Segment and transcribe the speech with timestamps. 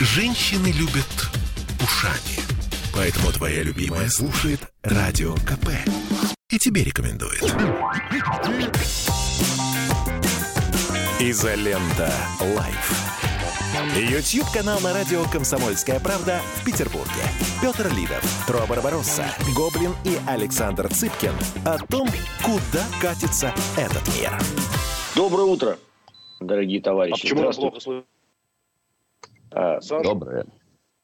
[0.00, 1.28] Женщины любят
[1.82, 2.38] ушами.
[2.94, 5.70] Поэтому твоя любимая слушает Радио КП.
[6.50, 7.42] И тебе рекомендует.
[11.18, 12.12] Изолента.
[12.40, 12.94] Live.
[13.96, 17.10] YouTube-канал на радио «Комсомольская правда» в Петербурге.
[17.60, 19.26] Петр Лидов, Тро Барбаросса,
[19.56, 21.32] Гоблин и Александр Цыпкин
[21.64, 22.08] о том,
[22.44, 24.30] куда катится этот мир.
[25.16, 25.78] Доброе утро,
[26.38, 27.18] дорогие товарищи.
[27.18, 27.70] А почему Здравствуйте.
[27.70, 28.17] плохо слышно?
[29.50, 30.02] А, Саша?
[30.02, 30.46] Доброе.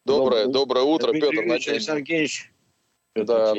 [0.05, 1.47] Доброе, доброе утро, Дмитрий Петр.
[1.47, 1.81] Надень.
[3.15, 3.55] Петр да,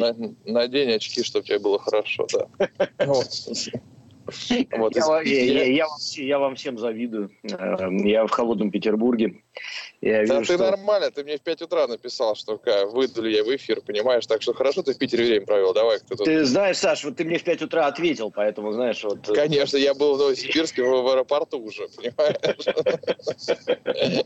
[0.46, 2.48] надень очки, чтобы тебе было хорошо, да.
[4.78, 4.96] Вот.
[4.96, 7.30] Я, я- я- я- я вам, всем завидую.
[7.44, 9.42] Э, Я в холодном Петербурге.
[10.02, 10.72] Я Да вижу, ты что...
[10.72, 14.26] нормально, ты мне в 5 утра написал, что ка, выйду ли я в эфир, понимаешь?
[14.26, 16.26] Так что хорошо ты в Питере время провел, давай ты тут.
[16.26, 19.30] Ты знаешь, Саш, вот ты мне в 5 утра ответил, поэтому, знаешь, вот...
[19.30, 22.36] э, Конечно, я был в Новосибирске в аэропорту уже, понимаешь?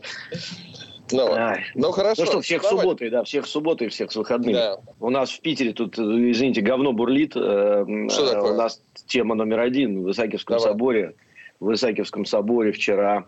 [1.12, 1.38] Ну, вот.
[1.38, 1.64] ай.
[1.74, 2.22] ну хорошо.
[2.22, 2.78] Ну что, всех давай.
[2.78, 4.54] субботой, да, всех с субботой, всех с выходными.
[4.54, 4.78] Да.
[5.00, 7.32] У нас в Питере тут, извините, говно бурлит.
[7.36, 8.52] Э, Что э, такое?
[8.52, 10.72] У нас тема номер один в Исаакиевском Давай.
[10.72, 11.14] соборе.
[11.58, 13.26] В Исаакиевском соборе вчера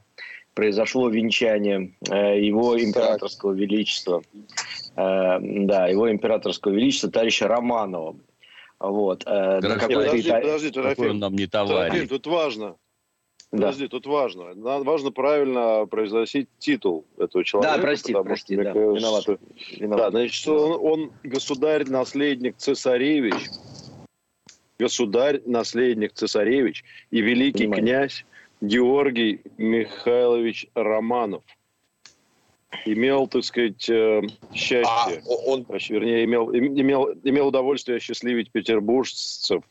[0.55, 4.23] произошло венчание э, его императорского величества.
[4.97, 8.17] Э, да, его императорского величества товарища Романова.
[8.79, 9.23] Вот.
[9.27, 11.19] э, Подожди, подожди, Какой он Трофим.
[11.19, 12.09] нам не Трофим, товарищ.
[12.09, 12.77] тут важно.
[13.51, 13.59] Да.
[13.67, 14.55] Подожди, тут важно.
[14.55, 17.77] Надо, важно правильно произносить титул этого человека.
[17.77, 19.41] Да, прости, потому прости, что, да, мне кажется, виноват.
[19.79, 19.99] Виноват.
[19.99, 23.35] Да, значит, что он, он государь-наследник цесаревич,
[24.79, 27.83] государь-наследник цесаревич и великий Понимаю.
[27.83, 28.25] князь
[28.61, 31.43] Георгий Михайлович Романов.
[32.87, 38.51] Имел, так сказать, э, А, счастье, он, Вообще, вернее, имел, им- имел, имел удовольствие осчастливить
[38.51, 39.63] петербуржцев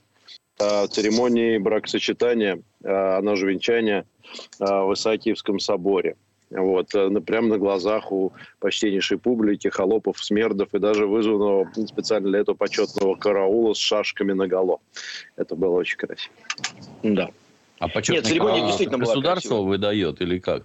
[0.87, 4.05] церемонии бракосочетания, э, оно же венчания,
[4.59, 6.15] э, в Исаакиевском соборе.
[6.49, 12.27] Вот, э, на- прямо на глазах у почтеннейшей публики, холопов, смердов и даже вызванного специально
[12.29, 14.79] для этого почетного караула с шашками наголо.
[15.37, 16.33] Это было очень красиво.
[17.03, 17.29] Да.
[17.79, 19.69] А почетный Нет, церемония канал действительно была государство красивая.
[19.69, 20.63] выдает или как?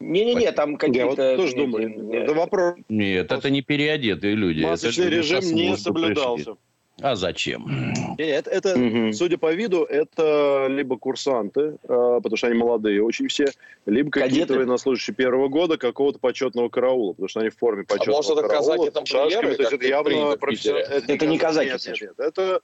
[0.00, 1.06] Не-не-не, там Я какие-то...
[1.06, 2.74] вот тоже э, думаю, э, это вопрос.
[2.88, 4.60] Нет, это не переодетые люди.
[4.60, 6.44] это Масочный люди режим не соблюдался.
[6.44, 6.60] пришли.
[7.02, 7.92] А зачем?
[8.18, 9.12] Нет, это, Мгм.
[9.12, 13.46] судя по виду, это либо курсанты, э, потому что они молодые очень все,
[13.84, 18.30] либо какие-то военнослужащие первого года какого-то почетного караула, потому что они в форме почетного может,
[18.38, 18.76] это караула.
[18.76, 20.88] казаки с шашками, то есть это явно профессионально.
[21.00, 21.14] Питере?
[21.14, 22.60] Это не казаки, Нет, нет, нет, это...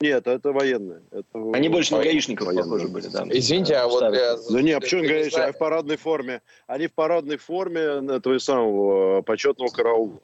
[0.00, 1.02] Нет, это военные.
[1.12, 2.64] Это Они больше на гаишников военные.
[2.64, 3.24] похожи были, да.
[3.30, 4.18] извините, а вот Старых.
[4.18, 4.36] для...
[4.50, 6.42] Ну не, а почему знаешь- они в парадной форме?
[6.66, 10.18] Они в парадной форме этого самого э, почетного караула.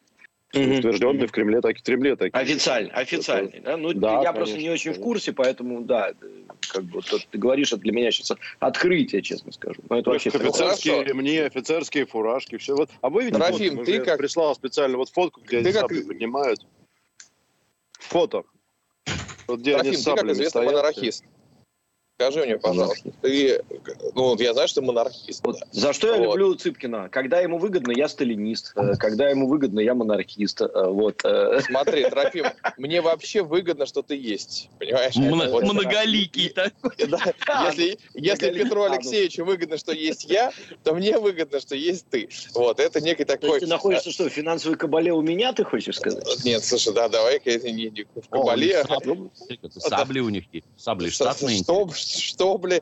[0.52, 0.78] Мгм.
[0.78, 2.16] Утвержденные в Кремле, так и в Кремле.
[2.16, 3.76] Так Официально, официальный, да?
[3.76, 5.02] Ну, Да, я просто конечно, не очень в конечно.
[5.04, 6.12] курсе, поэтому, да,
[6.72, 9.80] как бы, то, ты говоришь, это для меня сейчас открытие, честно скажу.
[9.88, 10.30] Но это вообще...
[10.34, 11.08] Ну, офицерские хорошо.
[11.08, 12.74] ремни, офицерские фуражки, все.
[12.74, 12.90] Вот.
[13.00, 13.84] А вы видите, Трофим, фотку?
[13.84, 16.66] ты как- прислал специально вот фотку, где Ты они как- сабли поднимают.
[18.00, 18.42] Фото.
[19.46, 21.24] Вот где Трофим, они ты, как известный монархист.
[22.20, 23.62] Скажи мне, пожалуйста, ты,
[24.14, 25.42] ну, вот я знаю, что ты монархист.
[25.42, 25.66] Вот да.
[25.72, 26.36] За что я Вот.
[26.36, 27.08] люблю Цыпкина?
[27.08, 28.72] Когда ему выгодно, я сталинист.
[28.76, 30.60] Э, Когда ему выгодно, я монархист.
[30.60, 31.24] Э, Вот.
[31.24, 32.44] э, Смотри, Трофим,
[32.76, 35.16] мне вообще выгодно, что ты есть, понимаешь?
[35.16, 36.92] Мно- Вот, Многоликий такой.
[37.08, 37.32] да,
[37.68, 38.50] если, если.
[38.50, 40.52] Петру Алексеевичу выгодно, что есть я,
[40.84, 42.28] то мне выгодно, что есть ты.
[42.52, 43.48] Вот, это некий То такой...
[43.52, 46.22] есть ты находишься что, в финансовой кабале у меня, ты хочешь сказать?
[46.44, 48.66] Нет, слушай, да, давай-ка это не, не в кабале.
[48.66, 50.20] них сабли.
[50.20, 50.66] У них есть.
[50.76, 51.62] Сабли штатные.
[51.62, 51.88] Что,
[52.18, 52.80] что, бля?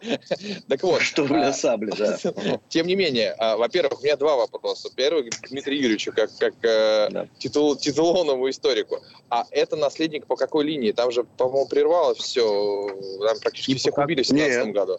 [0.68, 1.02] Так вот.
[1.02, 2.18] Что, а, бля, сабли, да.
[2.68, 4.90] Тем не менее, а, во-первых, у меня два вопроса.
[4.94, 7.28] Первый к Дмитрию Юрьевичу, как, как э, Да.
[7.38, 9.00] титул, титулованному историку.
[9.30, 10.92] А это наследник по какой линии?
[10.92, 12.88] Там же, по-моему, прервалось все.
[13.26, 14.74] Там практически Не всех по- убили в 17 Нет.
[14.74, 14.98] году.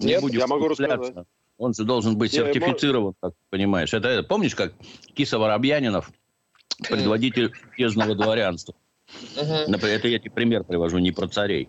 [0.00, 0.20] Не Нет?
[0.20, 1.14] будешь Я могу рассказать.
[1.56, 3.94] Он же должен быть сертифицирован, как ты понимаешь.
[3.94, 4.72] Это, это помнишь, как
[5.14, 6.10] Киса Воробьянинов,
[6.88, 8.74] предводитель езного дворянства.
[9.36, 11.68] Например, это я тебе пример привожу, не про царей.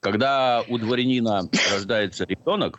[0.00, 2.78] Когда у дворянина рождается ребенок,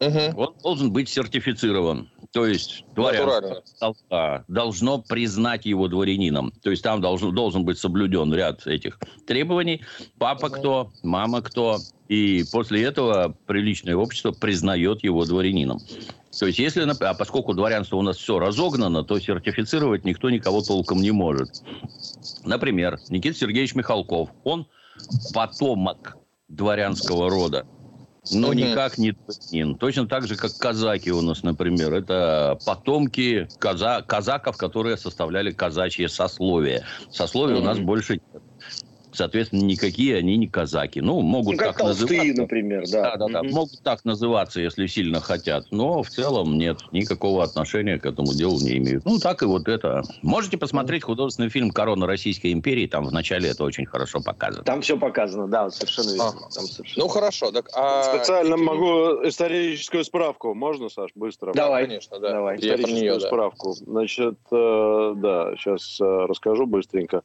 [0.00, 0.38] Мгм.
[0.38, 2.10] он должен быть сертифицирован.
[2.32, 6.52] То есть дворянство должно- признать его дворянином.
[6.62, 9.82] То есть там должен, должен быть соблюден ряд этих требований.
[10.18, 11.78] Папа кто, мама кто.
[12.08, 15.80] И после этого приличное общество признает его дворянином.
[16.38, 21.00] То есть, если, а поскольку дворянство у нас все разогнано, то сертифицировать никто никого толком
[21.00, 21.62] не может.
[22.44, 24.30] Например, Никита Сергеевич Михалков.
[24.44, 24.66] Он
[25.34, 26.16] потомок
[26.48, 27.66] дворянского рода.
[28.30, 29.76] Но никак не дворянин.
[29.76, 31.94] Точно так же, как казаки у нас, например.
[31.94, 36.84] Это потомки каза- казаков, которые составляли казачье сословие.
[37.10, 38.42] Сословия у нас больше нет.
[39.18, 41.00] Соответственно, никакие они не казаки.
[41.00, 42.42] Ну, могут ну, как так толстые, называться.
[42.42, 43.02] например, да.
[43.02, 43.42] Да, да, да.
[43.42, 45.66] Могут так называться, если сильно хотят.
[45.72, 46.78] Но в целом нет.
[46.92, 49.04] Никакого отношения к этому делу не имеют.
[49.04, 50.02] Ну, так и вот это.
[50.22, 52.86] Можете посмотреть художественный фильм «Корона Российской империи».
[52.86, 54.62] Там вначале это очень хорошо показано.
[54.62, 56.24] Там все показано, да, совершенно верно.
[56.28, 56.54] А.
[56.54, 57.04] Там совершенно...
[57.04, 57.50] Ну, хорошо.
[57.50, 58.04] Так, а...
[58.04, 60.54] Специально могу историческую справку.
[60.54, 61.52] Можно, Саш, быстро?
[61.54, 61.86] Давай.
[61.86, 62.34] Конечно, да.
[62.34, 62.56] Давай.
[62.60, 63.26] Я историческую нее, да.
[63.26, 63.72] справку.
[63.72, 67.22] Значит, э, да, сейчас э, расскажу быстренько.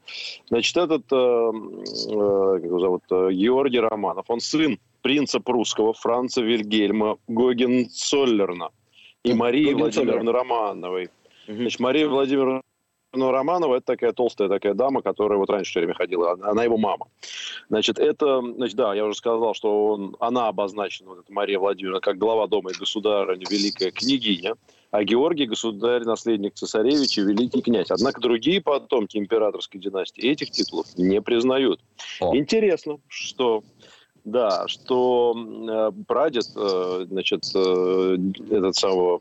[0.49, 1.51] Значит, этот, э,
[1.85, 8.69] как его зовут, э, Георгий Романов, он сын принца прусского Франца Вильгельма Гогенцоллерна
[9.23, 9.33] и.
[9.33, 10.25] Марии Гогенцоллерн.
[10.25, 11.09] Владимировны Романовой.
[11.47, 12.61] Значит, Мария Владимировна
[13.13, 16.31] Романова– это такая толстая такая дама, которая вот раньше все время ходила.
[16.31, 17.07] Она, она его мама.
[17.69, 22.01] Значит, это, значит, да, я уже сказал, что он, она обозначена, вот эта Мария Владимировна,
[22.01, 24.55] как глава дома и государыня, великая княгиня,
[24.91, 27.91] а Георгий– государь, наследник цесаревича, великий князь.
[27.91, 31.79] Однако другие потомки императорской династии этих титулов не признают.
[32.19, 32.35] О.
[32.35, 33.63] Интересно, что
[34.23, 38.17] да, что э, прадед, э, значит, э,
[38.49, 39.19] этот самого,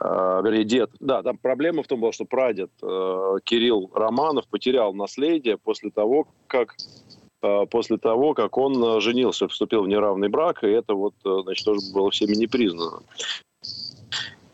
[0.00, 5.58] вернее, дед, да, там проблема в том была, что прадед э, Кирилл Романов потерял наследие
[5.58, 6.74] после того, как
[7.42, 11.42] э, после того, как он э, женился, вступил в неравный брак, и это вот, э,
[11.44, 13.02] значит, тоже было всеми не признано.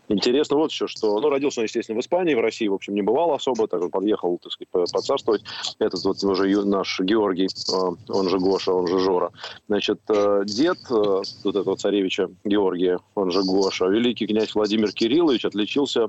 [0.09, 3.03] Интересно вот еще, что, ну, родился он, естественно, в Испании, в России, в общем, не
[3.03, 5.43] бывал особо, так вот подъехал, так сказать, по- поцарствовать.
[5.77, 9.31] Этот вот уже наш Георгий, э, он же Гоша, он же Жора.
[9.67, 15.45] Значит, э, дед э, вот этого царевича Георгия, он же Гоша, великий князь Владимир Кириллович
[15.45, 16.07] отличился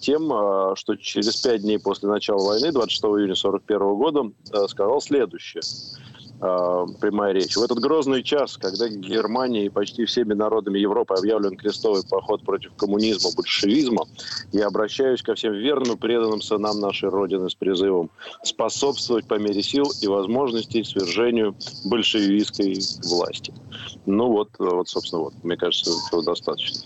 [0.00, 0.26] тем,
[0.74, 5.62] что через пять дней после начала войны, 26 июня 1941 года, сказал следующее
[6.40, 7.56] прямая речь.
[7.56, 12.72] В этот грозный час, когда Германия и почти всеми народами Европы объявлен крестовый поход против
[12.76, 14.06] коммунизма, большевизма,
[14.52, 18.10] я обращаюсь ко всем верным и преданным сынам нашей Родины с призывом
[18.42, 21.54] способствовать по мере сил и возможностей свержению
[21.84, 23.52] большевистской власти.
[24.06, 26.80] Ну вот, э, вот собственно, вот, мне кажется, этого достаточно.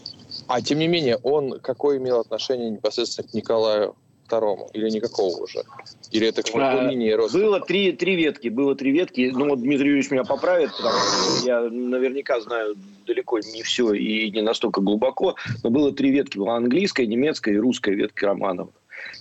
[0.49, 3.95] А тем не менее, он какое имел отношение непосредственно к Николаю
[4.39, 4.71] II?
[4.73, 5.63] Или никакого уже?
[6.11, 7.39] Или это А, линии роста?
[7.39, 9.31] Было три, три ветки, было три ветки.
[9.35, 12.77] Ну, вот Дмитрий Юрьевич меня поправит, потому что я наверняка знаю
[13.07, 16.39] далеко не все и не настолько глубоко, но было три ветки.
[16.39, 18.71] Была английская, немецкая и русская ветка Романова.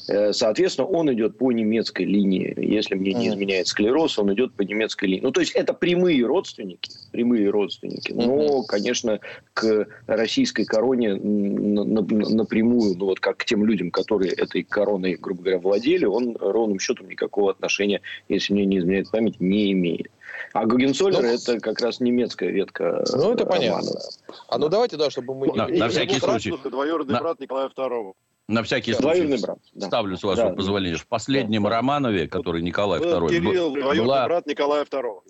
[0.07, 2.53] Э, Соответственно, он идет по немецкой линии.
[2.57, 5.21] Если мне не изменяет склероз, он идет по немецкой линии.
[5.21, 8.11] Ну, то есть это прямые родственники, прямые родственники.
[8.11, 9.19] Но, конечно,
[9.53, 15.15] к российской короне на- на- напрямую, ну вот как к тем людям, которые этой короной,
[15.19, 20.07] грубо говоря, владели, он ровным счетом никакого отношения, если мне не изменяет память, не имеет.
[20.53, 23.77] А Гогенцоллер Ну, это как раз немецкая ветка Ну, это э, понятно.
[23.77, 24.01] Романова.
[24.49, 25.47] А ну давайте, да, чтобы мы...
[25.53, 26.49] На- не- на всякий Его брат, случай.
[26.49, 28.13] слушай, Двоюродный На- брат Николая II.
[28.49, 29.59] На всякий Двоюродный случай брат.
[29.73, 29.87] да.
[29.87, 30.55] ставлю, с вашего Да.
[30.55, 30.97] позволения.
[30.97, 35.21] В последнем Романове, который Николай Был II, Кирилл, была, брат Николая II.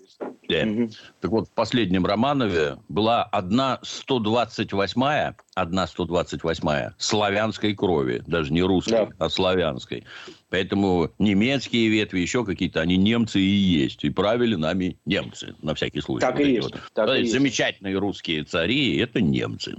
[0.48, 0.90] э, Мгм.
[1.20, 8.90] так вот, в последнем Романове была одна 128-я, одна 128-я славянской крови, даже не русской,
[9.06, 9.08] Да.
[9.18, 10.04] а славянской.
[10.50, 14.02] Поэтому немецкие ветви, еще какие-то, они немцы и есть.
[14.02, 16.26] И правили нами немцы, на всякий случай.
[16.26, 16.80] Так Вот и есть, вот.
[16.92, 17.30] так и Да, есть.
[17.32, 19.76] Замечательные русские цари– это немцы.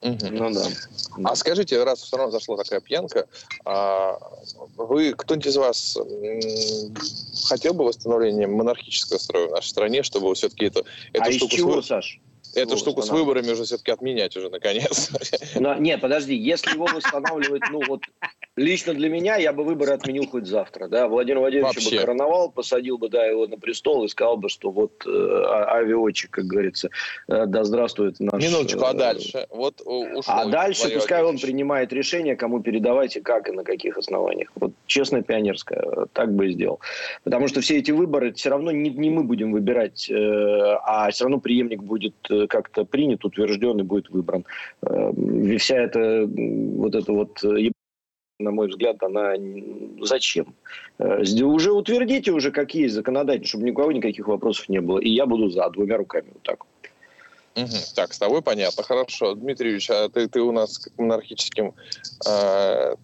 [0.00, 0.62] Ну да.
[1.24, 3.26] А скажите, раз все равно зашла такая пьянка,
[3.64, 4.18] а
[4.76, 5.98] вы, кто-нибудь из вас
[7.48, 11.52] хотел бы восстановления монархического строя в нашей стране, чтобы все-таки эту, эту а из штуку,
[11.52, 12.20] с, чего, вы- Саш?
[12.54, 15.10] эту штуку с выборами уже все-таки отменять уже наконец?
[15.56, 18.02] Но, нет, подожди, если его восстанавливать, ну вот
[18.58, 21.96] лично для меня я бы выборы отменил хоть завтра, да, Владимир Владимирович Вообще.
[21.96, 25.76] бы короновал, посадил бы, да, его на престол и сказал бы, что вот э, а-
[25.78, 26.90] авиотчик, как говорится,
[27.28, 28.42] э, да здравствует наш...
[28.42, 29.46] Минуточку, а э, дальше?
[29.50, 33.52] Вот у- ушел А дальше Владимир пускай он принимает решение, кому передавать и как, и
[33.52, 34.50] на каких основаниях.
[34.56, 36.80] Вот честно пионерское, так бы и сделал.
[37.24, 41.24] Потому что все эти выборы все равно не, не мы будем выбирать, э, а все
[41.24, 44.44] равно преемник будет э, как-то принят, утвержден и будет выбран.
[44.82, 45.12] Э,
[45.58, 47.70] вся эта вот эта вот э,
[48.38, 49.34] на мой взгляд, она
[50.00, 50.54] зачем?
[50.98, 54.98] Э, Уже утвердите уже, как есть законодательно, чтобы ни у кого никаких вопросов не было.
[54.98, 56.28] И я буду за двумя руками.
[56.32, 56.64] Вот так.
[57.96, 59.34] Так, с тобой понятно, хорошо.
[59.34, 61.74] Дмитрий Юрьевич, а ты, ты у нас к монархическим
[62.28, 62.94] э,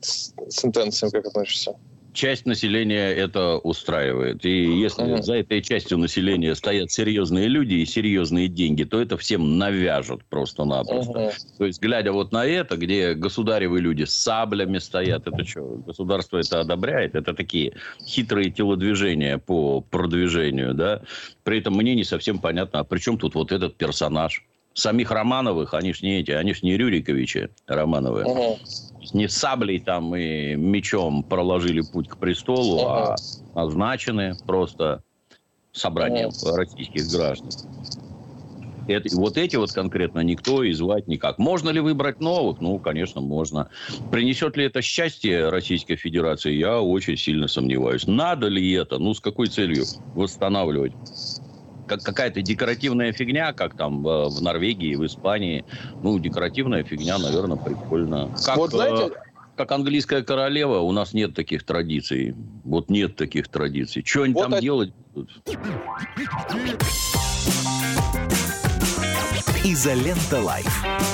[0.49, 1.76] сентенциям как относишься?
[2.14, 4.44] Часть населения это устраивает.
[4.47, 9.59] И если за этой частью населения стоят серьезные люди и серьезные деньги, то это всем
[9.59, 11.18] навяжут просто-напросто.
[11.18, 11.30] Мгм.
[11.59, 16.38] То есть, глядя вот на это, где государевые люди с саблями стоят, это что, государство
[16.38, 17.14] это одобряет?
[17.14, 17.75] Это такие
[18.06, 21.02] хитрые телодвижения по продвижению, да?
[21.42, 24.44] При этом мне не совсем понятно, а при чем тут вот этот персонаж?
[24.76, 28.25] Самих Романовых, они ж не эти, они ж не Рюриковичи Романовы.
[28.25, 28.56] Мгм.
[29.12, 33.16] Не саблей там и мечом проложили путь к престолу, а
[33.54, 35.02] назначены просто
[35.73, 37.50] собранием российских граждан.
[38.87, 41.38] Это, вот эти вот конкретно никто и звать никак.
[41.38, 42.61] Можно ли выбрать новых?
[42.61, 43.70] Ну, конечно, можно.
[44.11, 46.52] Принесет ли это счастье Российской Федерации?
[46.52, 48.06] Я очень сильно сомневаюсь.
[48.06, 48.99] Надо ли это?
[48.99, 49.84] Ну, с какой целью
[50.14, 50.92] восстанавливать?
[51.87, 55.64] Как какая-то декоративная фигня, как там э, в Норвегии, в Испании.
[56.03, 58.31] Ну, декоративная фигня, наверное, прикольно.
[58.45, 59.19] Как, вот знаете, э,
[59.57, 62.35] как английская королева, у нас нет таких традиций.
[62.64, 64.03] Вот нет таких традиций.
[64.05, 64.62] Что они вот там это...
[64.62, 65.43] делать будут?
[69.64, 71.13] Изолента Live.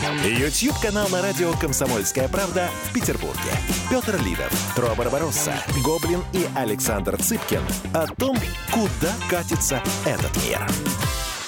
[0.00, 3.50] YouTube-канал на радио «Комсомольская правда» в Петербурге.
[3.90, 5.52] Петр Лидов, Тро Барбаросса,
[5.84, 7.60] Гоблин и Александр Цыпкин
[7.92, 8.36] о том,
[8.72, 10.58] куда катится этот мир.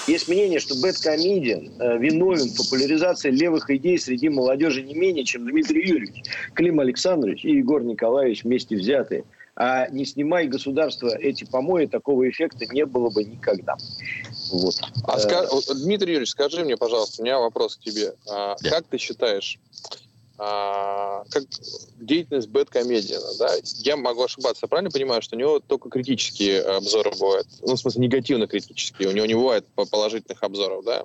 [0.05, 5.47] Есть мнение, что BadComedian э, виновен в популяризации левых идей среди молодежи не менее, чем
[5.47, 9.23] Дмитрий Юрьевич, Клим Александрович и Егор Николаевич вместе взятые.
[9.55, 13.75] А не снимай государство эти помои, такого эффекта не было бы никогда.
[14.49, 14.75] Вот.
[15.03, 15.47] А ска...
[15.75, 18.15] Дмитрий Юрьевич, скажи мне, пожалуйста, у меня вопрос к тебе.
[18.29, 18.69] А, да.
[18.69, 19.59] Как ты считаешь,
[20.39, 21.43] а, как
[21.99, 27.47] деятельность Бэткомедиана, да, я могу ошибаться, правильно понимаю, что у него только критические обзоры бывают,
[27.61, 31.03] ну, в смысле, негативно-критические, у него не бывает положительных обзоров, да?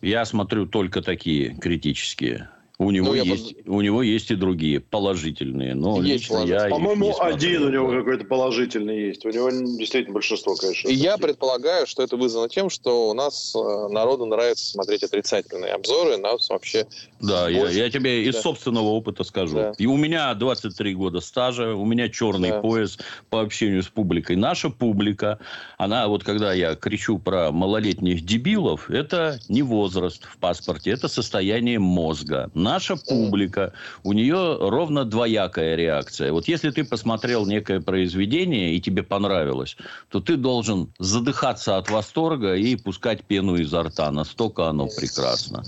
[0.00, 2.48] Я смотрю только такие критические.
[2.82, 3.68] У него, ну, есть, под...
[3.68, 5.74] у него есть и другие положительные.
[5.74, 9.24] Но есть лично я По-моему, один у него какой-то положительный есть.
[9.24, 10.88] У него действительно большинство, конечно.
[10.88, 15.72] И я предполагаю, что это вызвано тем, что у нас э, народу нравится смотреть отрицательные
[15.72, 16.16] обзоры.
[16.16, 16.86] Нас вообще...
[17.20, 19.56] Да, я, я тебе из собственного опыта скажу.
[19.56, 19.72] Да.
[19.78, 22.60] И у меня 23 года стажа, у меня черный да.
[22.60, 22.98] пояс
[23.30, 24.36] по общению с публикой.
[24.36, 25.38] Наша публика,
[25.78, 31.78] она вот когда я кричу про малолетних дебилов, это не возраст в паспорте, это состояние
[31.78, 36.32] мозга наша публика, у нее ровно двоякая реакция.
[36.32, 39.76] Вот если ты посмотрел некое произведение и тебе понравилось,
[40.08, 44.10] то ты должен задыхаться от восторга и пускать пену изо рта.
[44.10, 45.62] Настолько оно прекрасно.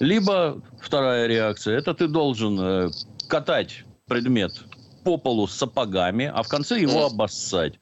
[0.00, 2.90] Либо вторая реакция, это ты должен э,
[3.28, 4.52] катать предмет
[5.04, 7.74] по полу с сапогами, а в конце его обоссать.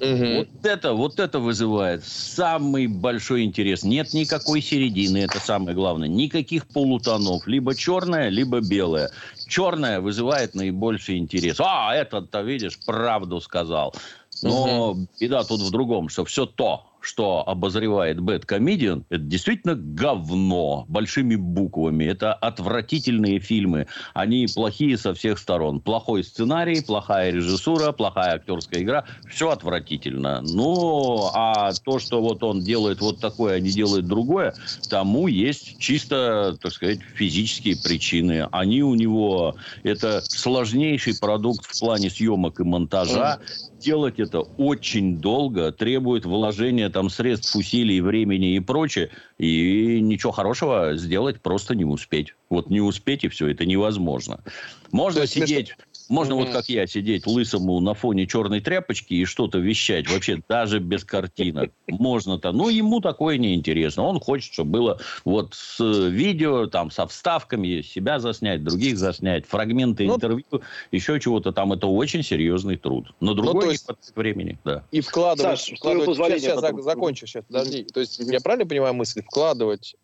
[0.00, 0.36] Угу.
[0.36, 3.84] Вот это, вот это вызывает самый большой интерес.
[3.84, 6.08] Нет никакой середины, это самое главное.
[6.08, 7.46] Никаких полутонов.
[7.46, 9.10] Либо черное, либо белое.
[9.46, 11.60] Черное вызывает наибольший интерес.
[11.60, 13.94] А, этот-то, видишь, правду сказал.
[14.42, 15.08] Но угу.
[15.20, 21.36] беда тут в другом, что все то, что обозревает Bad Comedian, это действительно говно большими
[21.36, 22.04] буквами.
[22.04, 23.86] Это отвратительные фильмы.
[24.14, 25.80] Они плохие со всех сторон.
[25.80, 29.04] Плохой сценарий, плохая режиссура, плохая актерская игра.
[29.28, 30.40] Все отвратительно.
[30.40, 34.54] Ну, а то, что вот он делает вот такое, а не делает другое,
[34.88, 38.48] тому есть чисто, так сказать, физические причины.
[38.50, 39.43] Они у него...
[39.82, 43.40] Это сложнейший продукт в плане съемок и монтажа
[43.84, 49.10] делать это очень долго, требует вложения там средств, усилий, времени и прочее.
[49.38, 52.34] И ничего хорошего сделать просто не успеть.
[52.48, 54.40] Вот не успеть и все, это невозможно.
[54.90, 55.76] Можно сидеть...
[56.08, 60.78] Можно вот как я сидеть лысому на фоне черной тряпочки и что-то вещать вообще даже
[60.78, 61.70] без картинок.
[61.88, 62.52] Можно-то.
[62.52, 64.02] Но ему такое неинтересно.
[64.04, 70.06] Он хочет, чтобы было вот с видео, там, со вставками, себя заснять, других заснять, фрагменты
[70.06, 70.44] ну, интервью,
[70.90, 71.72] еще чего-то там.
[71.72, 73.14] Это очень серьезный труд.
[73.20, 74.58] Но ну, другой ну, есть, не времени.
[74.64, 74.84] Да.
[74.90, 75.60] И вкладывать...
[75.60, 76.82] Саш, вкладывать сейчас, сейчас потом...
[76.82, 77.84] закончу сейчас, подожди.
[77.84, 79.22] То есть, я правильно понимаю мысль?
[79.22, 79.96] Вкладывать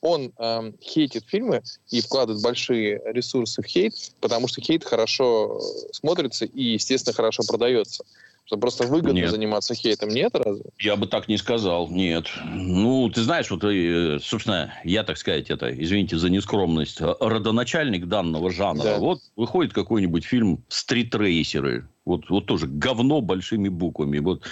[0.00, 5.60] он, э, хейтит фильмы и вкладывает большие ресурсы в хейт, потому что хейт хорошо
[5.92, 8.04] смотрится и, естественно, хорошо продается.
[8.44, 9.30] Что просто выгодно нет.
[9.30, 10.08] заниматься хейтом.
[10.08, 10.64] Нет, разве?
[10.78, 12.28] Я бы так не сказал, нет.
[12.46, 18.50] Ну, ты знаешь, вот, э, собственно, я, так сказать, это, извините за нескромность, родоначальник данного
[18.50, 18.84] жанра.
[18.84, 18.98] Да.
[19.00, 24.18] Вот выходит какой-нибудь фильм «Стритрейсеры», вот, вот тоже говно большими буквами.
[24.18, 24.44] Вот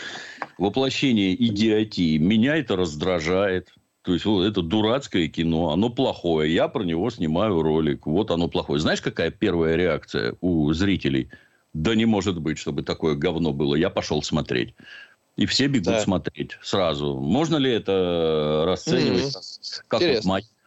[0.58, 2.18] воплощение идиотии.
[2.18, 3.70] Меня это раздражает.
[4.06, 6.54] То есть, вот это дурацкое кино, оно плохое.
[6.54, 8.06] Я про него снимаю ролик.
[8.06, 8.78] Вот оно плохое.
[8.78, 11.28] Знаешь, какая первая реакция у зрителей?
[11.72, 13.74] Да не может быть, чтобы такое говно было.
[13.74, 14.76] Я пошел смотреть.
[15.34, 16.00] И все бегут да.
[16.00, 17.16] смотреть сразу.
[17.16, 19.82] Можно ли это расценивать mm-hmm.
[19.88, 20.24] как вот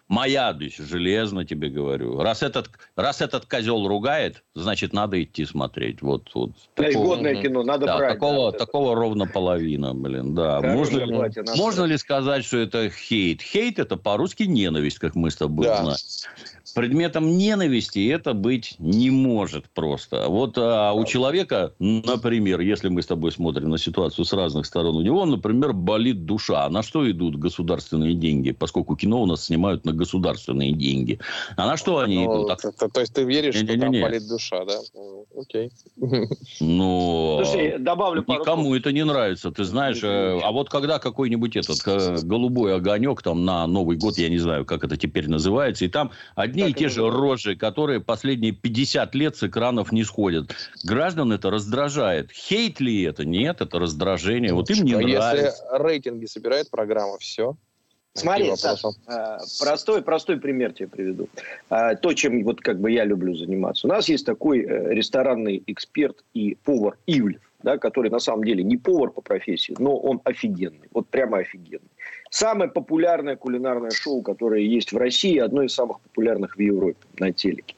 [0.09, 2.19] Моя дочь, железно тебе говорю.
[2.19, 6.01] Раз этот, раз этот козел ругает, значит, надо идти смотреть.
[6.01, 6.51] Вот, вот.
[6.73, 8.13] Такого, годное кино, надо да, брать.
[8.15, 10.61] Такого, да, такого ровно половина, блин, да.
[10.61, 13.43] можно, платье, можно ли сказать, что это хейт?
[13.43, 15.83] Хейт– это по-русски ненависть, как мы с тобой да.
[15.83, 15.97] знаем.
[16.75, 20.27] Предметом ненависти это быть не может просто.
[20.27, 24.95] Вот а, у человека, например, если мы с тобой смотрим на ситуацию с разных сторон,
[24.95, 26.69] у него, например, болит душа.
[26.69, 28.51] На что идут государственные деньги?
[28.51, 31.19] Поскольку кино у нас снимают на государственные деньги.
[31.55, 32.61] А на что они ну, идут?
[32.61, 34.01] То, то, то есть ты веришь, не, что не, там не.
[34.01, 34.79] болит душа, да?
[35.37, 35.71] Окей.
[36.59, 39.99] Ну, Слушай, добавлю пару никому это не нравится, ты знаешь.
[40.03, 44.37] Э, а вот когда какой-нибудь этот э, голубой огонек там на Новый год, я не
[44.37, 48.53] знаю, как это теперь называется, и там одни так и те же рожи, которые последние
[48.53, 50.55] 50 лет с экранов не сходят.
[50.83, 52.31] Граждан это раздражает.
[52.31, 53.25] Хейт ли это?
[53.25, 54.53] Нет, это раздражение.
[54.53, 55.35] Вот им не а нравится.
[55.35, 57.55] Если рейтинги собирает программа, все.
[58.13, 61.29] Смотри, Саш, э, простой, простой пример тебе приведу.
[61.69, 63.87] Э, то, чем вот как бы я люблю заниматься.
[63.87, 68.63] У нас есть такой э, ресторанный эксперт и повар Ивлев, да, который на самом деле
[68.63, 71.89] не повар по профессии, но он офигенный, вот прямо офигенный.
[72.29, 77.31] Самое популярное кулинарное шоу, которое есть в России, одно из самых популярных в Европе на
[77.31, 77.75] телеке.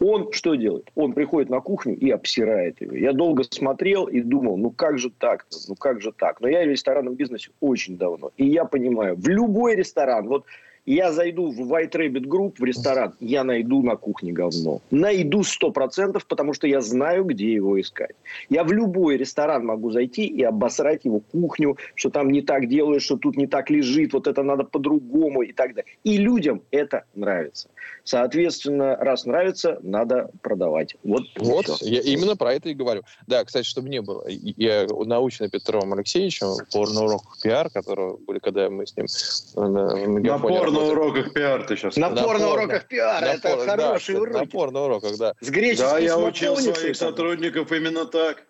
[0.00, 0.88] Он что делает?
[0.94, 3.00] Он приходит на кухню и обсирает ее.
[3.00, 6.40] Я долго смотрел и думал, ну как же так Ну как же так?
[6.40, 8.30] Но я в ресторанном бизнесе очень давно.
[8.36, 10.44] И я понимаю, в любой ресторан, вот
[10.88, 14.80] я зайду в White Rabbit Group в ресторан, я найду на кухне говно.
[14.90, 18.16] Найду сто процентов, потому что я знаю, где его искать.
[18.48, 23.02] Я в любой ресторан могу зайти и обосрать его кухню, что там не так делаешь,
[23.02, 25.92] что тут не так лежит, вот это надо по-другому и так далее.
[26.04, 27.68] И людям это нравится.
[28.04, 30.96] Соответственно, раз нравится, надо продавать.
[31.04, 33.02] Вот, вот я именно про это и говорю.
[33.26, 34.24] Да, кстати, чтобы не было.
[34.26, 39.06] Я научно Петровым Алексеевичем, порно-урок пиар, которого были, когда мы с ним
[39.54, 41.96] на, на порно-уроках пиар ты сейчас.
[41.96, 43.66] На, на порно-уроках пиар, на это пор...
[43.66, 44.34] хороший да, урок.
[44.34, 45.34] На порно-уроках, да.
[45.40, 48.44] С греческим Да, я учил своих сотрудников именно так.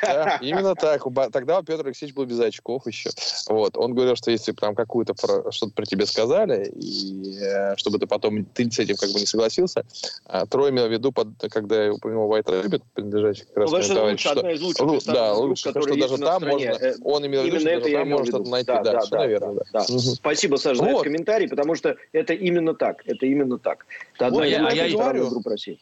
[0.00, 1.02] Да, именно так.
[1.32, 3.10] Тогда Петр Алексеевич был без очков еще.
[3.48, 3.76] Вот.
[3.76, 5.14] Он говорил, что если там какую-то
[5.50, 9.26] что-то про тебя сказали, и э, чтобы ты потом ты с этим как бы не
[9.26, 9.84] согласился,
[10.26, 13.94] а Трой имел в виду, под, когда я упомянул White Rabbit, принадлежащий как раз ну,
[13.94, 17.46] товарищ, что, одна из лучших ну, да, лучше, что даже там можно, он имел в
[17.46, 18.66] виду, что даже там можно что-то найти.
[18.66, 19.54] Да, да, да, да, наверное.
[19.54, 19.80] Да, да.
[19.80, 19.98] Угу.
[19.98, 23.02] Спасибо, Саша, за этот комментарий, потому что это именно так.
[23.06, 23.86] Это именно так.
[24.14, 24.84] Это одна вот, из а, я,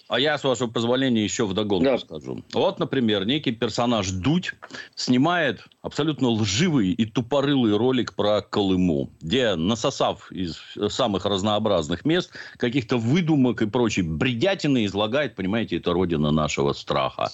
[0.09, 1.99] а я, с вашего позволения, еще вдогонку да.
[1.99, 2.43] скажу.
[2.53, 4.55] Вот, например, некий персонаж Дудь
[4.95, 10.57] снимает абсолютно лживый и тупорылый ролик про Колыму, где, насосав из
[10.89, 17.31] самых разнообразных мест, каких-то выдумок и прочей бредятины излагает, понимаете, это родина нашего страха.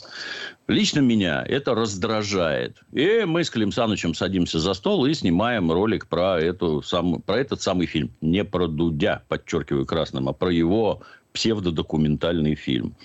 [0.69, 2.79] Лично меня это раздражает.
[2.93, 7.39] И мы с Клим Санычем садимся за стол и снимаем ролик про, эту сам, про
[7.39, 8.11] этот самый фильм.
[8.21, 11.03] Не про Дудя, подчеркиваю красным, а про его
[11.33, 12.97] псевдодокументальный фильм.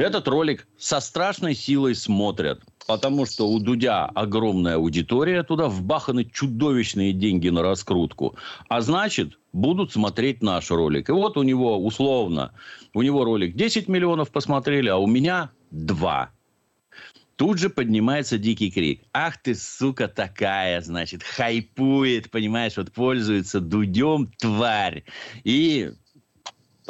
[0.00, 7.12] Этот ролик со страшной силой смотрят, потому что у Дудя огромная аудитория, туда вбаханы чудовищные
[7.12, 8.34] деньги на раскрутку.
[8.70, 11.10] А значит, будут смотреть наш ролик.
[11.10, 12.54] И вот у него, условно,
[12.94, 16.30] у него ролик 10 миллионов посмотрели, а у меня 2.
[17.36, 19.02] Тут же поднимается дикий крик.
[19.12, 25.04] Ах ты, сука такая, значит, хайпует, понимаешь, вот пользуется дудем тварь.
[25.44, 25.92] И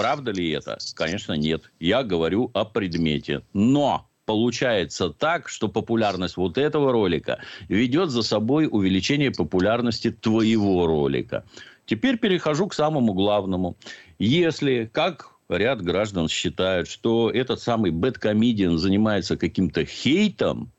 [0.01, 0.79] Правда ли это?
[0.95, 1.71] Конечно, нет.
[1.79, 3.43] Я говорю о предмете.
[3.53, 11.45] Но получается так, что популярность вот этого ролика ведет за собой увеличение популярности твоего ролика.
[11.85, 13.77] Теперь перехожу к самому главному.
[14.19, 20.73] Если, как ряд граждан считают, что этот самый бэткомедиан занимается каким-то хейтом,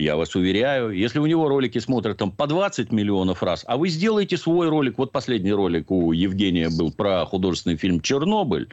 [0.00, 3.88] я вас уверяю, если у него ролики смотрят там по 20 миллионов раз, а вы
[3.88, 8.68] сделаете свой ролик, вот последний ролик у Евгения был про художественный фильм «Чернобыль»,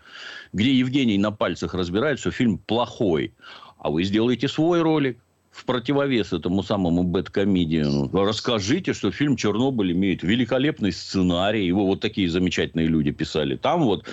[0.53, 3.33] где Евгений на пальцах разбирает, что фильм плохой,
[3.77, 5.19] а вы сделаете свой ролик,
[5.57, 8.11] в противовес этому самому бэткомедиану.
[8.13, 11.65] Расскажите, что фильм «Чернобыль» имеет великолепный сценарий.
[11.65, 13.55] Его вот такие замечательные люди писали.
[13.55, 14.05] Там вот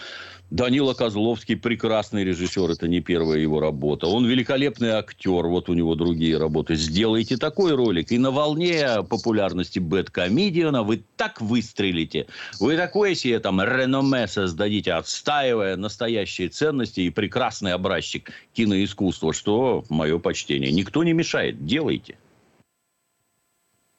[0.50, 4.07] Данила Козловский прекрасный режиссер, это не первая его работа.
[4.07, 6.76] Он великолепный актер, вот у него другие работы.
[6.76, 12.26] Сделайте такой ролик, и на волне популярности бэткомедиана вы так выстрелите.
[12.61, 20.18] Вы такое себе там реноме создадите, отстаивая настоящие ценности и прекрасный образчик киноискусства, что мое
[20.18, 20.70] почтение.
[20.70, 22.16] Никто не мешает, делайте.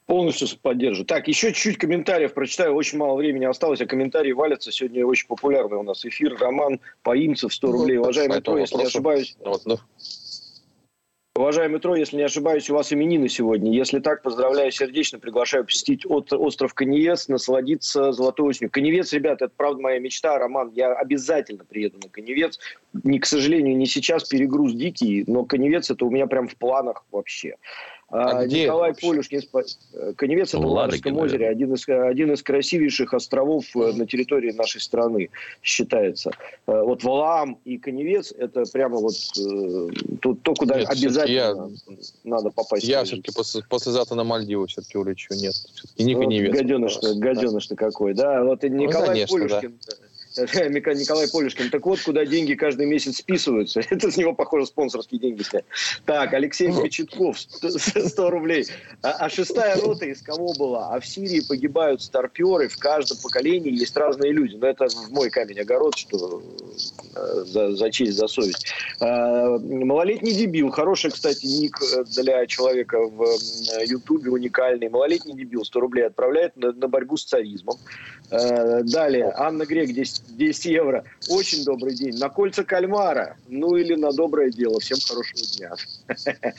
[0.06, 1.08] Полностью поддерживаю.
[1.08, 2.76] Так, еще чуть-чуть комментариев прочитаю.
[2.76, 4.72] Очень мало времени осталось, а комментарии валятся.
[4.72, 6.38] Сегодня очень популярный у нас эфир.
[6.38, 7.98] Роман Поимцев, 100 рублей.
[7.98, 9.36] Уважаемый Трой, если не ошибаюсь.
[9.39, 9.78] Вот, ну.
[11.38, 13.70] Уважаемый Трой, если не ошибаюсь, у вас именины сегодня.
[13.74, 18.72] Если так, поздравляю сердечно, приглашаю посетить от, остров Коневец, насладиться золотой осенью.
[18.72, 20.72] Коневец, ребята, это правда моя мечта, Роман.
[20.76, 22.58] Я обязательно приеду на Коневец.
[23.04, 27.04] Не, к сожалению, не сейчас, перегруз дикий, но Коневец это у меня прям в планах
[27.12, 27.56] вообще.
[28.10, 29.08] А, а Николай вообще?
[29.08, 29.41] Полюшкин,
[29.94, 34.52] э, Коневец это в Ладожском озере, один из, один из красивейших островов э, на территории
[34.52, 35.30] нашей страны
[35.63, 36.32] считается.
[36.68, 39.15] Э, вот Валаам и Коневец это прямо вот
[40.22, 42.84] то, то куда Нет, обязательно я, надо попасть.
[42.84, 45.34] Я все-таки после, послезавтра на Мальдивы все-таки улечу.
[45.34, 46.52] Нет, все-таки не Коневец.
[46.52, 47.76] Вот гаденыш, гаденыш да.
[47.76, 48.44] какой, да.
[48.44, 49.80] Вот Николай ну, конечно, Полюшкин.
[49.88, 49.96] Да
[50.95, 51.69] Николай Полюшкин.
[51.69, 53.82] Так вот, куда деньги каждый месяц списываются.
[53.89, 55.65] Это с него, похоже, спонсорские деньги снять.
[56.06, 58.67] Так, Алексей Кочетков, 100 рублей.
[59.02, 60.93] А, а шестая рота из кого была?
[60.93, 62.67] А в Сирии погибают старперы.
[62.67, 64.56] В каждом поколении есть разные люди.
[64.56, 66.41] Но это в мой камень огород, что
[67.15, 68.67] э, за, за честь, за совесть.
[69.00, 70.69] А, малолетний дебил.
[70.71, 71.78] Хороший, кстати, ник
[72.15, 74.89] для человека в э, Ютубе уникальный.
[74.89, 77.78] Малолетний дебил 100 рублей отправляет на, на борьбу с царизмом.
[78.32, 79.32] А, далее.
[79.36, 81.04] Анна Грек 10 10 евро.
[81.30, 82.18] Очень добрый день.
[82.18, 83.38] На кольца кальмара.
[83.48, 84.80] Ну или на доброе дело.
[84.80, 85.74] Всем хорошего дня.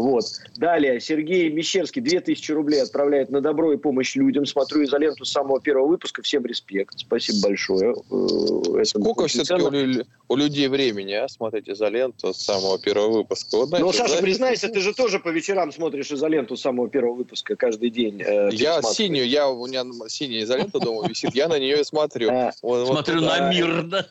[0.00, 0.24] Вот.
[0.56, 1.00] Далее.
[1.00, 4.46] Сергей Мещерский 2000 рублей отправляет на добро и помощь людям.
[4.46, 6.22] Смотрю изоленту с самого первого выпуска.
[6.22, 6.98] Всем респект.
[6.98, 7.94] Спасибо большое.
[8.10, 11.28] Э, это Сколько все-таки у, у людей времени, а?
[11.28, 13.56] Смотреть изоленту с самого первого выпуска?
[13.56, 16.88] Вот, знаете, ну, Саша, знаете, признайся, ты же тоже по вечерам смотришь изоленту с самого
[16.88, 18.22] первого выпуска каждый день.
[18.22, 22.30] Э, я синюю, я, у меня синяя изолента дома висит, я на нее смотрю.
[22.30, 22.52] А.
[22.52, 24.06] Смотрю на мир, да.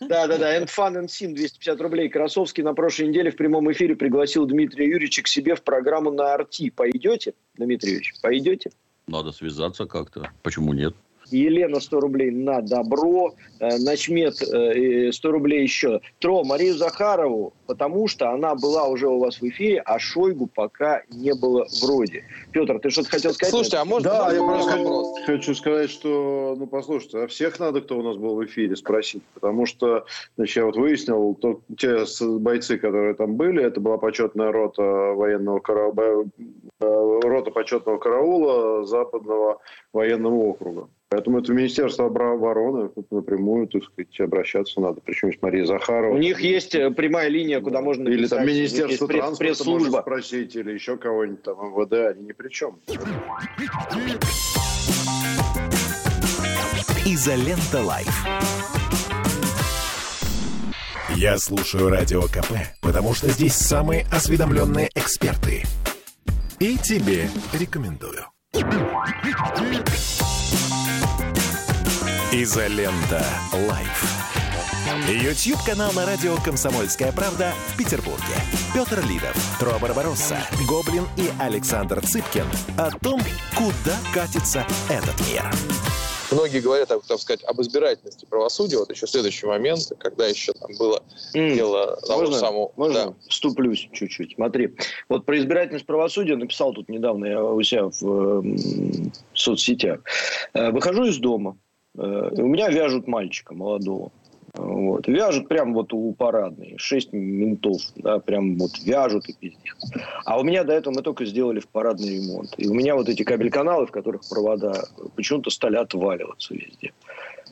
[0.00, 0.56] Да, да, да.
[0.56, 2.08] And Fun and Sim 250 рублей.
[2.08, 6.34] Красовский на прошлой неделе в прямом эфире пригласил Дмитрия Юрьевича к себе в программу на
[6.34, 6.70] Арти.
[6.70, 8.70] Пойдете, Дмитрий Юрьевич, пойдете?
[9.06, 10.32] Надо связаться как-то.
[10.42, 10.94] Почему нет?
[11.30, 16.00] Елена 100 рублей на добро, э, Начмет 100 э, рублей еще.
[16.18, 21.02] Тро, Марию Захарову, потому что она была уже у вас в эфире, а Шойгу пока
[21.10, 22.24] не было вроде.
[22.52, 23.50] Петр, ты что-то хотел сказать?
[23.50, 24.10] Слушайте, а можно...
[24.10, 25.18] Да, я просто вопрос?
[25.24, 29.22] хочу сказать, что, ну, послушайте, а всех надо, кто у нас был в эфире, спросить,
[29.34, 34.52] потому что, значит, я вот выяснил, то, те бойцы, которые там были, это была почетная
[34.52, 36.24] рота военного караула,
[36.80, 39.60] э, рота почетного караула западного
[39.92, 40.88] военного округа.
[41.08, 45.00] Поэтому это Министерство обороны напрямую, так сказать, обращаться надо.
[45.04, 46.12] Причем есть Мария Захарова.
[46.12, 48.20] У них есть э, прямая линия, куда можно написать.
[48.20, 49.84] Или там Министерство транспорта пресс-служба.
[49.84, 52.80] можно спросить, или еще кого-нибудь там, МВД, они ни при чем.
[57.06, 58.26] Изолента Live.
[61.14, 65.62] Я слушаю Радио КП, потому что здесь самые осведомленные эксперты.
[66.58, 68.26] И тебе рекомендую.
[72.42, 73.24] Изолента.
[73.66, 74.04] Live.
[75.08, 78.34] Ютьюб канал на радио «Комсомольская правда» в Петербурге.
[78.74, 80.36] Петр Лидов, Тро Барбаросса,
[80.68, 82.44] Гоблин и Александр Цыпкин
[82.76, 83.22] о том,
[83.54, 85.50] куда катится этот мир.
[86.30, 88.76] Многие говорят, так сказать, об избирательности правосудия.
[88.76, 91.02] Вот еще следующий момент, когда еще там было
[91.34, 91.54] mm.
[91.54, 92.72] дело того можно, самого...
[92.76, 93.14] Можно да.
[93.30, 94.34] вступлюсь чуть-чуть?
[94.34, 94.76] Смотри,
[95.08, 100.00] вот про избирательность правосудия написал тут недавно я у себя в, в соцсетях.
[100.52, 101.56] Э, выхожу из дома,
[101.96, 104.10] Э, у меня вяжут мальчика молодого.
[104.54, 105.06] Вот.
[105.06, 106.74] Вяжут прям вот у парадной.
[106.78, 109.76] Шесть ментов, да, прям вот вяжут и пиздец.
[110.24, 112.54] А у меня до этого мы только сделали в парадный ремонт.
[112.56, 116.92] И у меня вот эти кабель-каналы, в которых провода, почему-то стали отваливаться везде.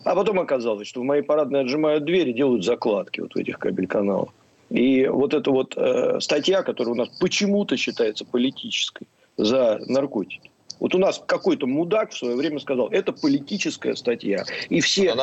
[0.05, 4.31] А потом оказалось, что в моей парадной отжимают двери, делают закладки вот в этих кабель-каналах.
[4.71, 10.95] И вот эта вот э, статья, которая у нас почему-то считается политической за наркотики, вот
[10.95, 14.45] у нас какой-то мудак в свое время сказал, это политическая статья.
[14.69, 15.15] И все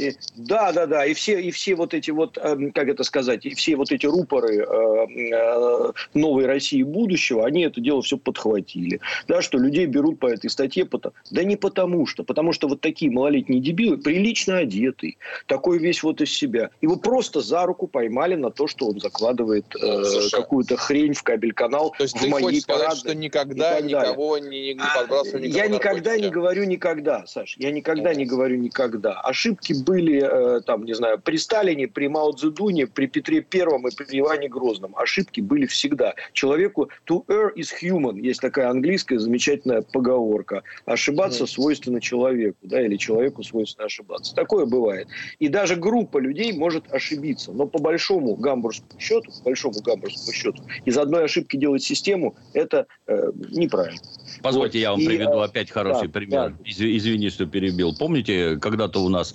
[0.00, 0.12] э.
[0.36, 1.06] Да, да, да.
[1.06, 4.06] И все, и все вот эти вот, э, как это сказать, и все вот эти
[4.06, 9.00] рупоры э, э, новой России будущего, они это дело все подхватили.
[9.28, 10.84] Да, что людей берут по этой статье.
[10.84, 11.14] Потому...
[11.30, 12.24] Да не потому что.
[12.24, 16.70] Потому что вот такие малолетние дебилы, прилично одетый, такой весь вот из себя.
[16.80, 20.02] Его просто за руку поймали на то, что он закладывает э,
[20.32, 21.94] какую-то хрень в кабель-канал.
[21.96, 26.16] То есть в ты хочешь сказать, что никогда никого не, не подбрасываю никого Я никогда
[26.16, 27.56] не говорю никогда, Саш.
[27.58, 29.20] Я никогда не говорю никогда.
[29.20, 33.94] Ошибки были, э, там, не знаю, при Сталине, при Мао Цзэдуне, при Петре Первом и
[33.94, 34.96] при Иване Грозном.
[34.96, 36.14] Ошибки были всегда.
[36.32, 38.18] Человеку to err is human.
[38.20, 40.62] Есть такая английская замечательная поговорка.
[40.84, 44.34] Ошибаться свойственно человеку, да, или человеку свойственно ошибаться.
[44.34, 45.08] Такое бывает.
[45.38, 47.52] И даже группа людей может ошибиться.
[47.52, 52.86] Но по большому гамбургскому счету, по большому гамбургскому счету, из одной ошибки делать систему, это
[53.06, 54.00] э, неправильно.
[54.42, 54.82] Позвольте, вот.
[54.82, 56.50] я вам и, приведу э, опять хороший да, пример.
[56.50, 56.56] Да.
[56.64, 57.94] Извини, что перебил.
[57.94, 59.34] Помните, когда-то у нас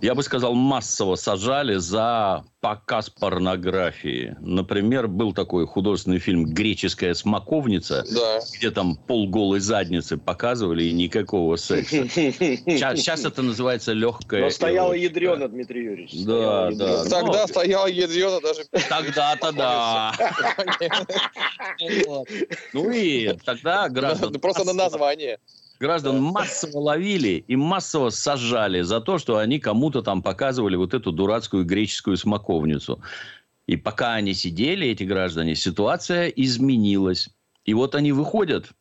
[0.00, 4.36] я бы сказал, массово сажали за показ порнографии.
[4.40, 8.40] Например, был такой художественный фильм «Греческая смоковница», да.
[8.56, 12.08] где там полголой задницы показывали и никакого секса.
[12.08, 14.42] Сейчас, сейчас это называется легкое...
[14.44, 16.24] Но стояла ядрена, Дмитрий Юрьевич.
[16.24, 17.04] Да, да.
[17.04, 17.46] Тогда Но...
[17.46, 18.64] стояла ядрена даже...
[18.88, 20.14] Тогда-то да.
[22.72, 24.32] Ну и тогда граждан...
[24.34, 25.38] Просто на название
[25.80, 31.12] граждан массово ловили и массово сажали за то, что они кому-то там показывали вот эту
[31.12, 33.00] дурацкую греческую смоковницу.
[33.66, 37.28] И пока они сидели, эти граждане, ситуация изменилась.
[37.64, 38.72] И вот они выходят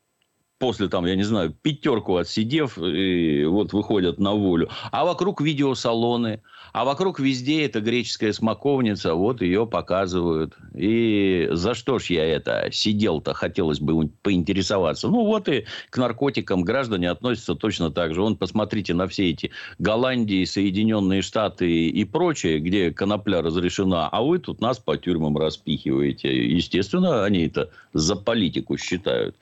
[0.60, 4.70] после там, я не знаю, пятерку отсидев, и вот выходят на волю.
[4.92, 6.42] А вокруг видеосалоны,
[6.74, 10.56] а вокруг везде эта греческая смоковница, вот ее показывают.
[10.76, 15.08] И за что ж я это сидел-то, хотелось бы поинтересоваться.
[15.08, 18.22] Ну, вот и к наркотикам граждане относятся точно так же.
[18.22, 24.40] Вон, посмотрите на все эти Голландии, Соединенные Штаты и прочее, где конопля разрешена, а вы
[24.40, 26.30] тут нас по тюрьмам распихиваете.
[26.48, 29.36] Естественно, они это за политику считают.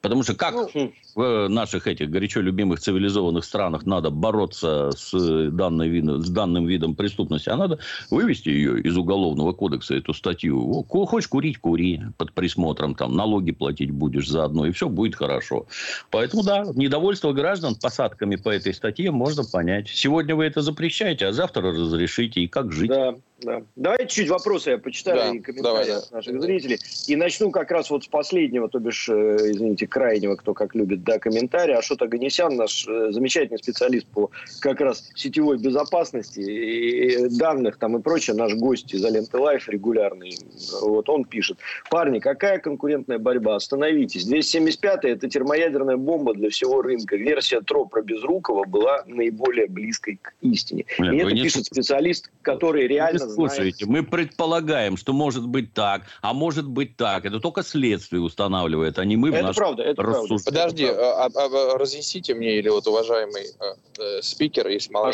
[0.00, 5.88] Потому что как ну, в наших этих горячо любимых цивилизованных странах надо бороться с, данной
[5.88, 7.78] видом, с данным видом преступности, а надо
[8.10, 10.82] вывести ее из уголовного кодекса, эту статью.
[10.88, 15.66] Хочешь курить, кури под присмотром, там, налоги платить будешь заодно, и все будет хорошо.
[16.10, 19.88] Поэтому, да, недовольство граждан посадками по этой статье можно понять.
[19.88, 22.88] Сегодня вы это запрещаете, а завтра разрешите, и как жить?
[22.88, 23.62] Да, да.
[23.76, 26.16] Давайте чуть вопросы я почитаю да, и комментарии давай, да.
[26.16, 26.78] наших зрителей.
[27.06, 31.02] И начну как раз вот с последнего, то бишь, э, извините, крайнего, кто как любит,
[31.10, 31.76] да, комментария.
[31.76, 38.02] Ашот Аганесян, наш э, замечательный специалист по как раз сетевой безопасности и данных там и
[38.02, 40.38] прочее, наш гость Изоленты Live регулярный.
[40.82, 41.58] Вот он пишет.
[41.90, 43.56] Парни, какая конкурентная борьба?
[43.56, 44.24] Остановитесь.
[44.24, 47.16] 275 это термоядерная бомба для всего рынка.
[47.16, 50.84] Версия ТРО про Безрукова была наиболее близкой к истине.
[50.98, 56.32] Нет, и это пишет специалист, который реально Слушайте, мы предполагаем, что может быть так, а
[56.34, 57.24] может быть так.
[57.24, 60.36] Это только следствие устанавливает, а не мы это в правда, это правда.
[60.44, 65.12] Подожди, а, а, разъясните мне, или вот уважаемый э, э спикер, если мало...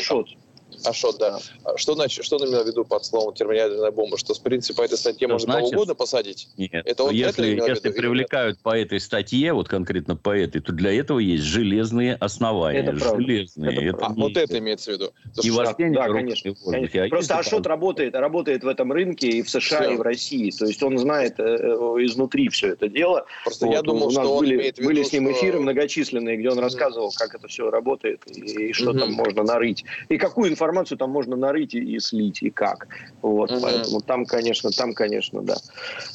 [0.87, 1.07] Ашот.
[1.07, 1.39] Ашот, да.
[1.65, 4.19] А что, значит, что он имел в виду под словом термоядерная бомба?
[4.19, 6.49] Что с принципа этой статьи можно значит, кого угодно посадить?
[6.57, 6.83] Нет.
[6.85, 10.93] Это вот если это если привлекают по этой статье, вот конкретно по этой, то для
[10.93, 12.81] этого есть железные основания.
[12.81, 13.73] Это железные.
[13.73, 14.23] Это это, а, не...
[14.23, 15.13] вот это имеется в виду.
[15.43, 16.55] И да, да, конечно.
[16.65, 17.05] конечно.
[17.05, 17.71] А Просто Ашот там...
[17.71, 19.93] работает, работает в этом рынке и в США, все.
[19.93, 20.51] и в России.
[20.51, 23.27] То есть он знает э, э изнутри все это дело.
[23.45, 26.51] Просто вот, я думал, у нас что были, виду, были с ним эфиры многочисленные, где
[26.51, 29.85] он рассказывал, как это все работает и, и что mm там можно нарыть.
[30.09, 32.89] И какую информацию информацию там можно нарыть и, и слить, и как.
[33.23, 33.61] Вот, угу.
[33.63, 35.57] Поэтому там, конечно, там, конечно, да.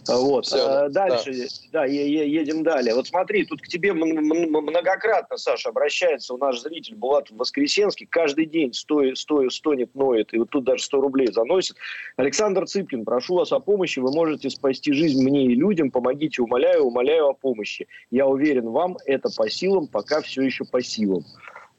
[0.07, 0.45] Вот.
[0.45, 2.93] Все, а, дальше, да, да едем далее.
[2.93, 8.73] Вот смотри, тут к тебе многократно, Саша, обращается у наш зритель Булат Воскресенский, каждый день
[8.73, 11.77] стоит, стоит, стонет, ноет, и вот тут даже 100 рублей заносит.
[12.17, 16.83] Александр Цыпкин, прошу вас о помощи, вы можете спасти жизнь мне и людям, помогите, умоляю,
[16.83, 17.87] умоляю о помощи.
[18.11, 21.25] Я уверен, вам это по силам, пока все еще по силам.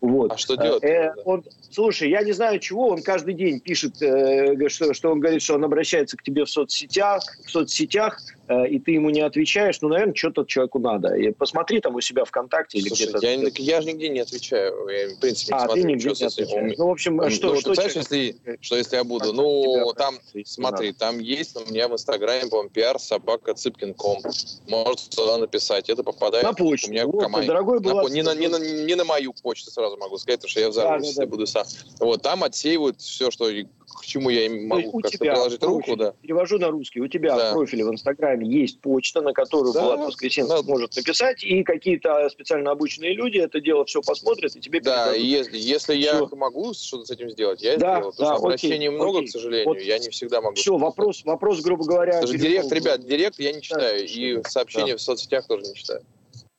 [0.02, 0.32] Вот.
[0.32, 0.82] А что делать?
[0.82, 5.20] Э, он, слушай, я не знаю чего, он каждый день пишет, э, что, что он
[5.20, 9.20] говорит, что он обращается к тебе в соцсетях, в соцсетях, Э, и ты ему не
[9.20, 11.14] отвечаешь, ну, наверное, что-то человеку надо.
[11.14, 13.18] И посмотри там у себя ВКонтакте или где-то.
[13.20, 14.88] Я, я же нигде не отвечаю.
[14.88, 16.74] Я, в принципе, не а, смотрю, ты нигде не отвечаешь.
[16.78, 19.32] Ну, в общем, ну, что, ну, что, что, если, что если я буду?
[19.32, 20.98] Ну, там, смотри, надо.
[20.98, 24.22] там есть у меня в Инстаграме, по-моему, пиар собака цыпкин.ком.
[24.68, 25.88] Можете туда написать.
[25.88, 26.88] Это попадает на почту.
[26.88, 27.48] у меня вот, команде.
[27.48, 30.60] Дорогой на, не, на, не, на, не на мою почту, сразу могу сказать, потому что
[30.60, 31.30] я взорвусь, да, да, да.
[31.30, 31.64] буду сам.
[31.98, 33.50] Вот, там отсеивают все, что
[33.94, 36.14] к чему я могу как-то приложить профиль, руку, да.
[36.22, 37.00] Перевожу на русский.
[37.00, 37.50] У тебя да.
[37.50, 40.62] в профиле в Инстаграме есть почта, на которую да, Влад Воскресенский да.
[40.62, 45.58] может написать, и какие-то специально обученные люди это дело все посмотрят, и тебе Да, если,
[45.58, 48.14] если я могу что-то с этим сделать, я да, сделаю.
[48.18, 49.28] Да, обращений окей, много, окей.
[49.28, 50.56] к сожалению, вот я не всегда могу.
[50.56, 52.20] Все, вопрос, вопрос, грубо говоря...
[52.20, 54.98] Даже директ, ребят, директ я не читаю, да, и сообщения да.
[54.98, 56.02] в соцсетях тоже не читаю.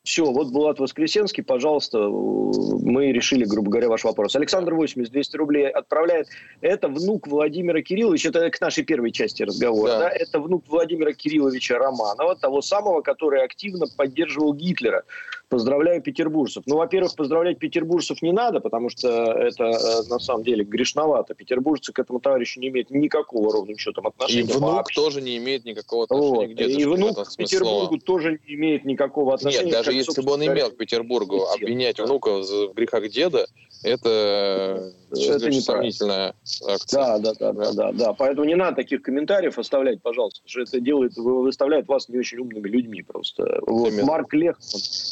[0.04, 4.36] Все, вот Булат Воскресенский, пожалуйста, мы решили, грубо говоря, ваш вопрос.
[4.36, 6.28] Александр 80, 200 рублей отправляет.
[6.60, 10.00] Это внук Владимира Кирилловича, это к нашей первой части разговора, да.
[10.00, 10.10] Да?
[10.10, 15.04] это внук Владимира Кирилловича Романова, того самого, который активно поддерживал Гитлера.
[15.54, 16.64] Поздравляю петербуржцев.
[16.66, 21.36] Ну, во-первых, поздравлять петербуржцев не надо, потому что это э, на самом деле грешновато.
[21.36, 24.42] Петербуржцы к этому товарищу не имеют никакого ровным счетом отношения.
[24.42, 25.00] И внук вообще.
[25.00, 26.54] тоже не имеет никакого отношения вот.
[26.54, 26.82] к дедушке.
[26.82, 29.66] И внук к Петербургу тоже не имеет никакого отношения.
[29.66, 33.46] Нет, даже как, если бы он имел к Петербургу, обвинять внука в грехах деда,
[33.84, 36.34] это, это не сомнительная
[36.68, 37.00] акция.
[37.00, 38.14] Да, да, да, да, да, да.
[38.14, 42.40] Поэтому не надо таких комментариев оставлять, пожалуйста, потому что это делает, выставляет вас не очень
[42.40, 43.60] умными людьми просто.
[43.68, 43.92] Вот.
[44.04, 44.58] Марк Лех,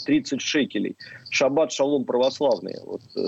[0.06, 0.98] 30 14 шекелей.
[1.30, 2.80] Шаббат шалом православные.
[2.86, 3.22] Вот, э,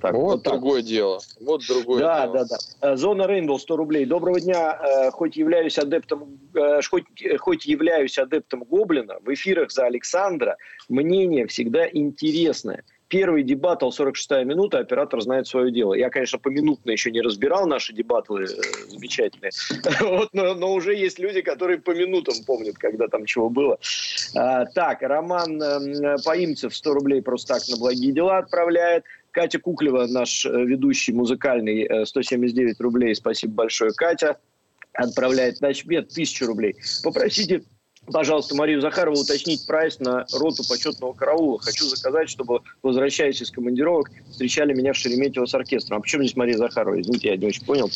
[0.00, 0.88] так, вот, вот другое так.
[0.88, 1.20] дело.
[1.40, 2.32] Вот другое да, дело.
[2.32, 2.96] Да, да, да.
[2.96, 4.04] Зона Рейнбоу 100 рублей.
[4.06, 4.78] Доброго дня.
[4.80, 7.04] Э, хоть являюсь адептом, э, хоть,
[7.38, 10.56] хоть являюсь адептом Гоблина, в эфирах за Александра
[10.88, 12.84] мнение всегда интересное.
[13.12, 15.92] Первый дебатл, 46-я минута, оператор знает свое дело.
[15.92, 18.46] Я, конечно, поминутно еще не разбирал наши дебаты э,
[18.88, 19.50] замечательные,
[20.00, 23.78] вот, но, но уже есть люди, которые по минутам помнят, когда там чего было.
[24.34, 29.04] А, так, Роман э, Поимцев 100 рублей просто так на благие дела отправляет.
[29.30, 33.14] Катя Куклева, наш э, ведущий музыкальный, 179 э, рублей.
[33.14, 34.38] Спасибо большое, Катя.
[34.94, 36.76] Отправляет Начмет 1000 рублей.
[37.04, 37.62] Попросите
[38.06, 41.58] пожалуйста, Марию Захарову уточнить прайс на роту почетного караула.
[41.58, 45.98] Хочу заказать, чтобы, возвращаясь из командировок, встречали меня в Шереметьево с оркестром.
[45.98, 47.00] А почему здесь Мария Захарова?
[47.00, 47.90] Извините, я не очень понял,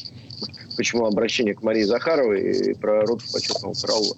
[0.76, 4.16] почему обращение к Марии Захаровой и про роту почетного караула.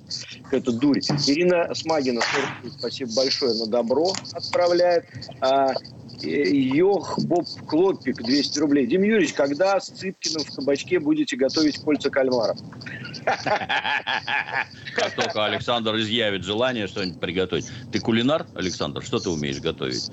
[0.50, 0.98] Это дурь.
[1.26, 2.20] Ирина Смагина,
[2.78, 5.04] спасибо большое, на добро отправляет.
[5.40, 5.72] А,
[6.20, 8.86] Йох Боб Клопик, 200 рублей.
[8.86, 12.58] Дим Юрьевич, когда с Цыпкиным в кабачке будете готовить кольца кальмаров?
[13.24, 17.66] Как только Александр изъявит желание что-нибудь приготовить.
[17.92, 19.02] Ты кулинар, Александр?
[19.02, 20.10] Что ты умеешь готовить?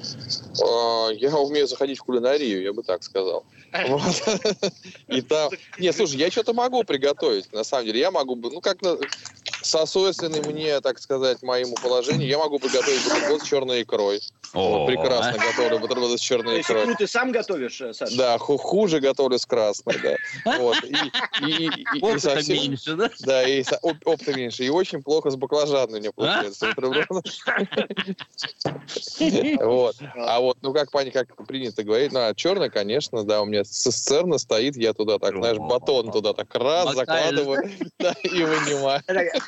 [0.61, 3.45] А, я умею заходить в кулинарию, я бы так сказал.
[5.07, 5.51] И там...
[5.79, 7.99] Не, слушай, я что-то могу приготовить, на самом деле.
[7.99, 8.81] Я могу, ну, как
[9.65, 14.21] сосойственный мне, так сказать, моему положению, я могу приготовить бутерброд с черной икрой.
[14.53, 16.83] Вот, прекрасно готовлю бутерброды с черной икрой.
[16.83, 18.15] Икру ты сам готовишь, э, Саша?
[18.15, 20.57] Да, хуже готовлю с красной, да.
[20.57, 20.77] Вот.
[20.83, 23.09] И, опыта меньше, да?
[23.21, 24.63] Да, и опыта меньше.
[24.63, 26.73] И очень плохо с баклажанами мне получается.
[29.59, 29.95] Вот.
[30.15, 33.63] А вот, ну, как пани, как принято говорить, ну, а черная, конечно, да, у меня
[33.63, 37.63] цистерна стоит, я туда так, знаешь, батон туда так раз закладываю,
[38.23, 39.01] и вынимаю.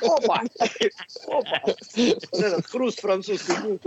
[0.07, 0.41] Опа!
[1.27, 1.61] Опа!
[1.65, 3.79] Вот этот хруст французской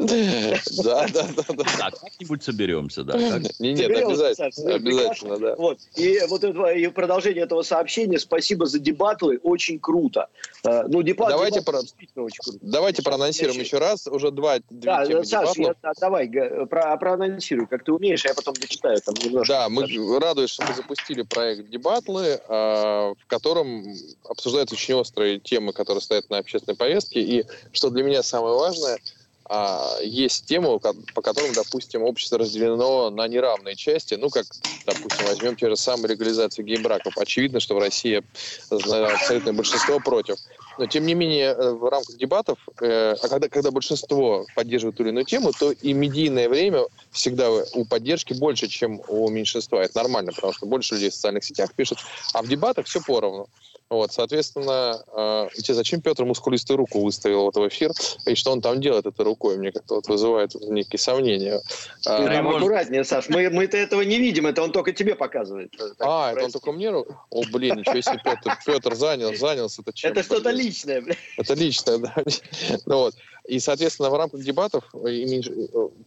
[0.82, 1.44] Да, да, да.
[1.48, 1.64] да.
[1.78, 3.16] Так, как-нибудь соберемся, да.
[3.58, 5.54] Не, нет, обязательно, обязательно, да.
[5.56, 5.78] Вот.
[5.96, 8.18] И вот это, и продолжение этого сообщения.
[8.18, 10.28] Спасибо за дебатлы, очень круто.
[10.64, 11.78] Э, ну, дебат, давайте про...
[11.78, 12.58] очень круто.
[12.62, 14.06] Давайте проанонсируем еще раз.
[14.06, 18.34] Уже два, две да, темы Саш, я, давай, про, проанонсируй, как ты умеешь, а я
[18.34, 19.52] потом дочитаю там немножко.
[19.52, 19.82] Да, мы
[20.18, 23.84] радуемся, что мы запустили проект «Дебатлы», а, в котором
[24.28, 27.20] обсуждаются очень острые темы, которые стоят на общественной повестке.
[27.20, 28.98] И что для меня самое важное–
[29.52, 34.14] а, есть темы, по которым, допустим, общество разделено на неравные части.
[34.14, 34.46] Ну, как,
[34.86, 37.18] допустим, возьмем те же самые легализацию гей-браков.
[37.18, 38.22] Очевидно, что в России
[38.70, 40.36] абсолютное большинство против.
[40.78, 45.02] Но, тем не менее, э, в рамках дебатов, э, а когда, когда большинство поддерживает ту
[45.02, 49.80] или иную тему, то и медийное время всегда у поддержки больше, чем у меньшинства.
[49.80, 51.98] Это нормально, потому что больше людей в социальных сетях пишут.
[52.34, 53.48] А в дебатах все поровну.
[53.90, 57.90] Вот, соответственно, э, зачем Петр мускулистую руку выставил вот в эфир,
[58.24, 61.60] и что он там делает этой рукой, мне как-то вот вызывает некие сомнения.
[62.06, 65.72] А, Прям а, аккуратнее, Саш, мы, мы-то этого не видим, это он только тебе показывает.
[65.76, 66.90] Так, а, это он только мне?
[66.90, 67.04] О,
[67.52, 69.82] блин, ничего себе, Петр, Петр занял, занялся.
[69.82, 71.00] Это, чем, это что-то личное.
[71.00, 71.16] Блин.
[71.36, 72.14] Это личное, да.
[72.86, 73.14] ну, вот.
[73.50, 74.84] И, соответственно, в рамках дебатов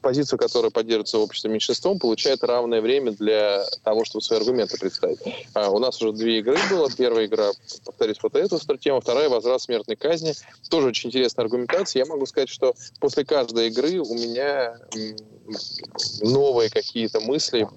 [0.01, 5.19] позицию, которая поддерживается обществом меньшинством, получает равное время для того, чтобы свои аргументы представить.
[5.53, 6.89] А у нас уже две игры было.
[6.89, 7.51] Первая игра,
[7.83, 10.33] повторюсь, вот эту тема, вторая— возврат смертной казни.
[10.69, 11.99] Тоже очень интересная аргументация.
[11.99, 14.77] Я могу сказать, что после каждой игры у меня
[16.21, 17.67] новые какие-то мысли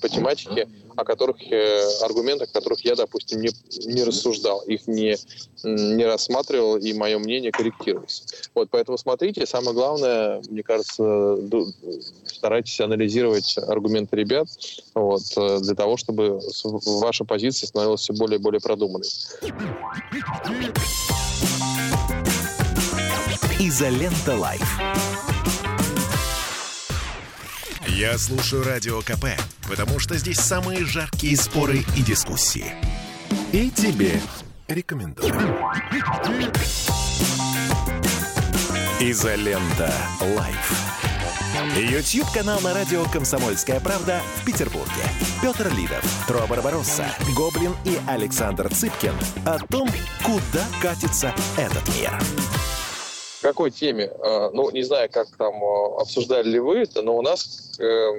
[0.00, 3.50] по тематике, о которых, э, аргументах, о которых я, допустим, не,
[3.86, 5.16] не рассуждал, их не,
[5.62, 8.24] не рассматривал, и мое мнение корректировалось.
[8.54, 11.38] Вот, поэтому смотрите, самое главное, мне кажется,
[12.26, 14.46] старайтесь анализировать аргументы ребят,
[14.94, 16.38] вот, э, для того, чтобы
[17.00, 19.08] ваша позиция становилась все более и более продуманной.
[23.58, 24.80] Изолента Live.
[27.88, 29.28] Я слушаю Радио КП,
[29.66, 32.66] потому что здесь самые жаркие споры и дискуссии.
[33.52, 34.20] И тебе
[34.68, 35.32] рекомендую.
[39.10, 39.92] Изолента.
[40.36, 40.72] Live.
[41.76, 45.04] YouTube-канал на радио «Комсомольская правда» в Петербурге.
[45.40, 49.14] Петр Лидов, Тро Барбаросса, Гоблин и Александр Цыпкин
[49.46, 49.88] о том,
[50.24, 52.12] куда катится этот мир
[53.42, 54.06] какой теме?
[54.06, 58.10] А, ну, не знаю, как там а, обсуждали ли вы это, но у нас э,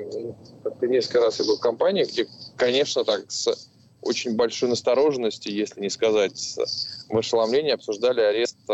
[0.84, 3.70] несколько раз я был в компании, где, конечно, так с
[4.02, 6.58] очень большой настороженностью, если не сказать с
[7.10, 8.74] ошеломлением, обсуждали арест э,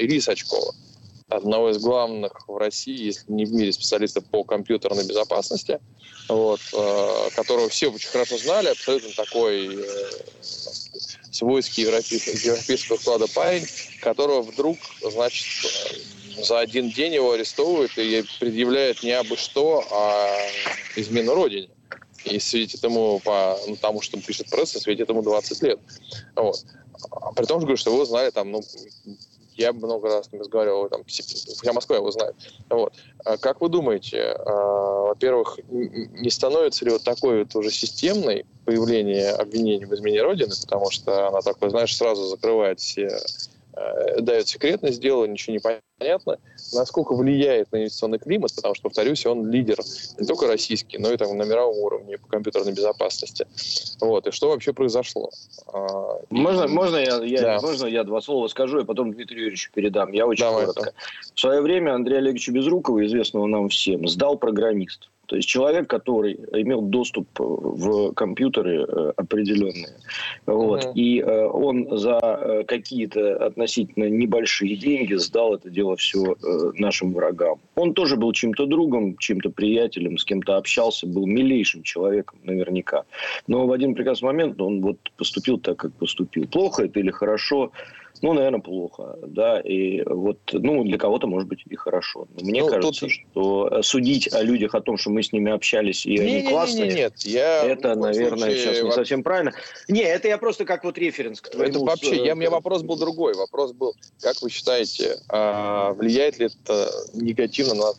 [0.00, 0.74] Ильи Сачкова,
[1.28, 5.80] одного из главных в России, если не в мире, специалистов по компьютерной безопасности,
[6.28, 10.10] вот, э, которого все очень хорошо знали, абсолютно такой э,
[11.32, 13.66] свойский европейского, европейского склада парень,
[14.00, 15.46] которого вдруг, значит,
[16.42, 20.28] за один день его арестовывают и предъявляют не абы что, а
[20.96, 21.70] измену родине.
[22.24, 25.78] И светит ему по ну, тому, что пишет пресса, светит ему 20 лет.
[26.34, 26.64] Вот.
[27.36, 28.62] При том, что говорю, что его знали там, ну,
[29.56, 32.34] я много раз с ним разговаривал, там, вся Москва его знает.
[32.68, 32.94] Вот.
[33.24, 39.30] А как вы думаете, а, во-первых, не становится ли вот такой вот уже системной появление
[39.30, 43.08] обвинений в измене Родины, потому что она такой, знаешь, сразу закрывает все
[43.76, 45.82] Э, дает секретность дела, ничего не понятно,
[46.72, 49.78] насколько влияет на инвестиционный климат, потому что, повторюсь, он лидер
[50.18, 53.46] не только российский, но и там на мировом уровне по компьютерной безопасности.
[54.00, 55.30] Вот, и что вообще произошло?
[55.72, 56.68] А, можно, и...
[56.68, 57.60] можно, я, я, да.
[57.60, 60.12] можно я два слова скажу, и потом Дмитрию Юрьевичу передам.
[60.12, 60.84] Я очень Давай, коротко.
[60.84, 60.92] Да.
[61.34, 65.08] В свое время Андрей Олегович Безрукова, известного нам всем, сдал программист.
[65.26, 69.96] То есть человек, который имел доступ в компьютеры э, определенные,
[70.46, 70.92] вот, mm-hmm.
[70.94, 76.36] и э, он за э, какие-то относительно небольшие деньги сдал это дело все
[76.74, 77.58] нашим врагам.
[77.74, 83.04] Он тоже был чем-то другом, чем-то приятелем, с кем-то общался, был милейшим человеком наверняка.
[83.46, 86.46] Но в один прекрасный момент он вот поступил так, как поступил.
[86.46, 87.72] Плохо это или хорошо?
[88.22, 92.26] Ну, наверное, плохо, да, и вот, ну, для кого-то, может быть, и хорошо.
[92.34, 93.10] Но мне ну, кажется, тут...
[93.10, 96.48] что судить о людях о том, что мы с ними общались и не, они не,
[96.48, 98.58] классные, не, не, нет, я это, наверное, случае...
[98.58, 99.52] сейчас не совсем правильно.
[99.88, 101.70] Не, это я просто как вот референс к твоему...
[101.70, 103.34] Это вообще, я, у меня вопрос был другой.
[103.34, 107.92] Вопрос был, как вы считаете, а, влияет ли это негативно на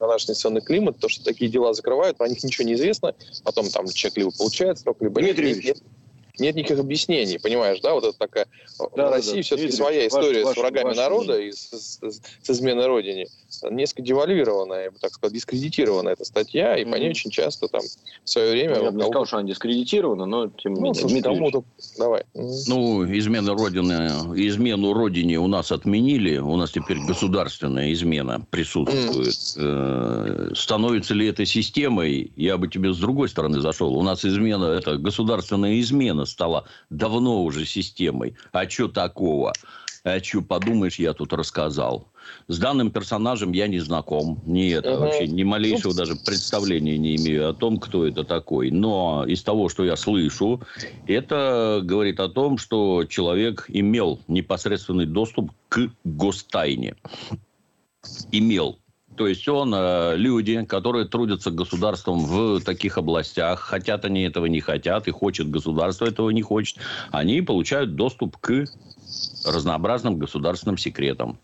[0.00, 3.68] на наш инвестиционный климат, то, что такие дела закрывают, про них ничего не известно, потом
[3.70, 5.78] там человек либо получает срок, либо Дмитрий нет, нет,
[6.38, 8.46] нет никаких объяснений, понимаешь, да, вот это такая...
[8.96, 12.00] Да, в России да, все-таки своя история ваш, с врагами ваш, народа и с, с,
[12.00, 13.28] с изменой Родине
[13.70, 16.90] несколько девальвирована, я бы так сказал, дискредитирована эта статья, и mm-hmm.
[16.90, 17.82] по ней очень часто там
[18.24, 18.76] в свое время...
[18.76, 21.22] Ну, я бы не сказал, что она дискредитирована, но тем не ну, менее.
[21.22, 21.64] кому-то...
[21.98, 22.24] Давай.
[22.34, 23.92] Ну, измена Родины,
[24.36, 29.28] измену Родине у нас отменили, у нас теперь государственная измена присутствует.
[29.28, 30.54] Mm-hmm.
[30.54, 33.96] Становится ли это системой, я бы тебе с другой стороны зашел.
[33.96, 38.36] У нас измена, это государственная измена стала давно уже системой.
[38.52, 39.52] А что такого?
[40.04, 42.08] А что, подумаешь, я тут рассказал.
[42.46, 44.40] С данным персонажем я не знаком.
[44.44, 45.04] Не это угу.
[45.04, 48.70] вообще, ни малейшего ну, даже представления не имею о том, кто это такой.
[48.70, 50.60] Но из того, что я слышу,
[51.06, 56.96] это говорит о том, что человек имел непосредственный доступ к гостайне.
[58.30, 58.78] Имел.
[59.16, 64.60] То есть он, э, люди, которые трудятся государством в таких областях, хотят они этого не
[64.60, 66.78] хотят, и хочет государство этого не хочет,
[67.12, 68.64] они получают доступ к
[69.44, 71.38] разнообразным государственным секретам.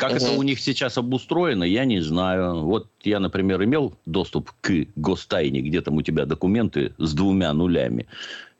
[0.00, 0.16] Как угу.
[0.16, 2.62] это у них сейчас обустроено, я не знаю.
[2.64, 8.06] Вот я, например, имел доступ к гостайне, где там у тебя документы с двумя нулями.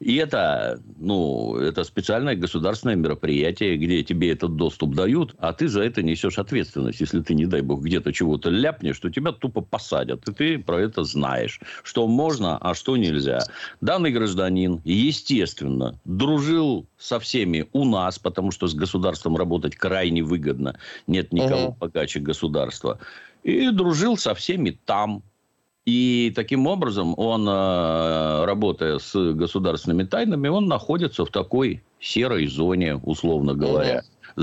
[0.00, 5.82] И это, ну, это специальное государственное мероприятие, где тебе этот доступ дают, а ты за
[5.82, 7.00] это несешь ответственность.
[7.00, 10.26] Если ты, не дай бог, где-то чего-то ляпнешь, то тебя тупо посадят.
[10.26, 13.40] И ты про это знаешь, что можно, а что нельзя.
[13.82, 20.78] Данный гражданин, естественно, дружил со всеми у нас, потому что с государством работать крайне выгодно.
[21.06, 21.76] Нет никого угу.
[21.80, 22.98] богаче государства.
[23.42, 25.22] И дружил со всеми там.
[25.86, 32.96] И таким образом он, э, работая с государственными тайнами, он находится в такой серой зоне,
[32.96, 34.02] условно говоря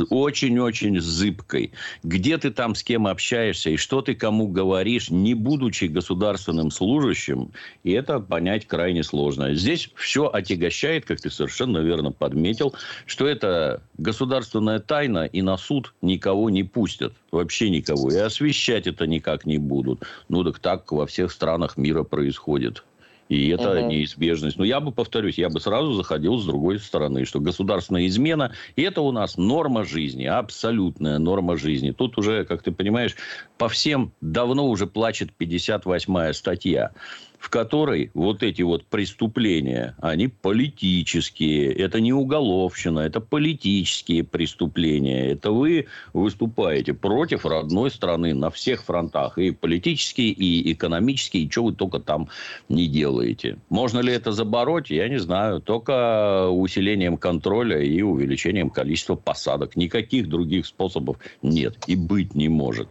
[0.09, 1.71] очень-очень зыбкой.
[2.03, 7.51] Где ты там с кем общаешься и что ты кому говоришь, не будучи государственным служащим,
[7.83, 9.53] и это понять крайне сложно.
[9.55, 12.73] Здесь все отягощает, как ты совершенно верно подметил,
[13.05, 17.13] что это государственная тайна, и на суд никого не пустят.
[17.31, 18.11] Вообще никого.
[18.11, 20.03] И освещать это никак не будут.
[20.29, 22.83] Ну, так так во всех странах мира происходит.
[23.29, 23.87] И это угу.
[23.87, 24.57] неизбежность.
[24.57, 29.01] Но я бы, повторюсь, я бы сразу заходил с другой стороны, что государственная измена, это
[29.01, 31.91] у нас норма жизни, абсолютная норма жизни.
[31.91, 33.15] Тут уже, как ты понимаешь,
[33.57, 36.91] по всем давно уже плачет 58-я статья
[37.39, 41.71] в которой вот эти вот преступления, они политические.
[41.71, 45.31] Это не уголовщина, это политические преступления.
[45.31, 49.37] Это вы выступаете против родной страны на всех фронтах.
[49.37, 52.29] И политические, и экономические, и что вы только там
[52.69, 53.57] не делаете.
[53.69, 55.61] Можно ли это забороть, я не знаю.
[55.61, 59.75] Только усилением контроля и увеличением количества посадок.
[59.75, 62.89] Никаких других способов нет и быть не может.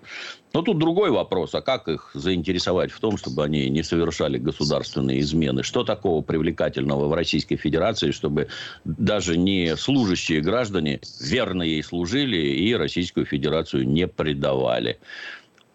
[0.56, 1.54] Но тут другой вопрос.
[1.54, 5.62] А как их заинтересовать в том, чтобы они не совершали государственные измены?
[5.62, 8.48] Что такого привлекательного в Российской Федерации, чтобы
[8.86, 14.98] даже не служащие граждане верно ей служили и Российскую Федерацию не предавали?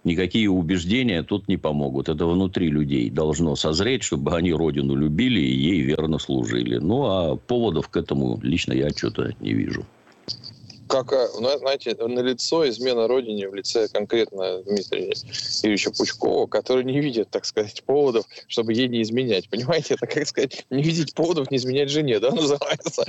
[0.03, 2.09] Никакие убеждения тут не помогут.
[2.09, 6.77] Это внутри людей должно созреть, чтобы они Родину любили и ей верно служили.
[6.77, 9.85] Ну, а поводов к этому лично я что-то не вижу.
[10.91, 15.13] Как, э, ну, знаете, на лицо измена родине в лице конкретно Дмитрия
[15.63, 19.49] Юрьевича Пучкова, который не видит, так сказать, поводов, чтобы ей не изменять.
[19.49, 23.05] Понимаете, это, как сказать, не видеть поводов не изменять жене, да, называется?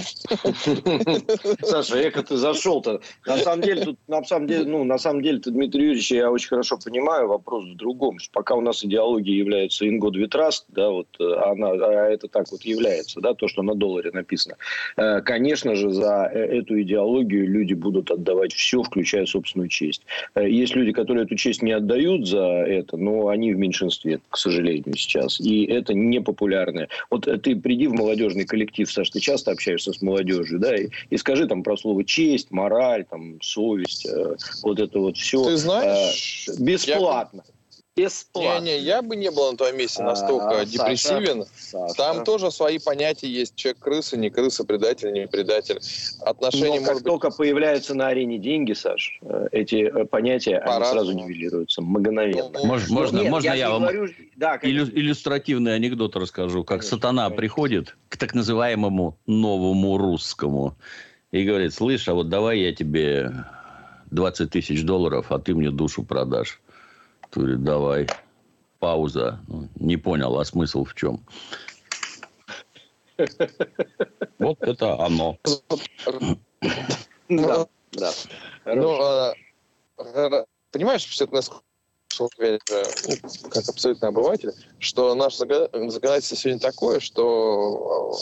[1.63, 3.01] Саша, эко ты зашел-то.
[3.27, 6.49] На самом деле, тут, на самом деле, ну, на самом деле, Дмитрий Юрьевич, я очень
[6.49, 8.21] хорошо понимаю, вопрос в другом.
[8.21, 12.47] Что пока у нас идеология является ингод витраст, да, вот э, она, а это так
[12.53, 14.57] вот является, да, то, что на долларе написано.
[14.97, 20.03] Э, конечно же, за эту идеологию люди будут отдавать все, включая собственную честь.
[20.35, 24.37] Э, есть люди, которые эту честь не отдают за это, но они в меньшинстве, к
[24.37, 25.41] сожалению, сейчас.
[25.41, 26.89] И это непопулярное.
[27.11, 30.89] Вот э, ты приди в молодежный коллектив, Саш, ты часто общаешься с молодежью, да, и,
[31.11, 35.45] и скажи там про слово честь, мораль, там, совесть, э, вот это вот все.
[35.45, 37.43] Ты знаешь, бесплатно.
[37.47, 37.53] Я
[37.97, 38.65] бесплатно.
[38.65, 41.45] Не, не, я бы не был на твоем месте настолько а, депрессивен.
[41.57, 43.55] Саша, Там тоже свои понятия есть.
[43.55, 45.79] Человек крыса, не крыса, предатель, не предатель.
[46.21, 47.05] Отношения, Но как быть...
[47.05, 52.59] только появляются на арене деньги, Саш, э, эти э, понятия они сразу нивелируются мгновенно.
[52.61, 54.09] Ну, Мож, ну, можно, нет, можно я, я вам говорю...
[54.37, 56.65] да, Иллю, иллюстративный анекдот расскажу.
[56.65, 57.37] Как конечно, сатана конечно.
[57.37, 60.77] приходит к так называемому новому русскому
[61.31, 63.33] и говорит, слышь, а вот давай я тебе
[64.11, 66.61] 20 тысяч долларов, а ты мне душу продашь.
[67.33, 68.07] Говорит, давай.
[68.79, 69.41] Пауза.
[69.49, 71.25] Ну, не понял, а смысл в чем?
[74.39, 75.39] Вот это оно.
[77.29, 78.13] Да, да.
[78.67, 79.35] Ну, а,
[80.71, 81.49] понимаешь, все-таки
[82.19, 82.29] ну,
[83.51, 88.15] как абсолютно обыватель, что наше законодательство сегодня такое, что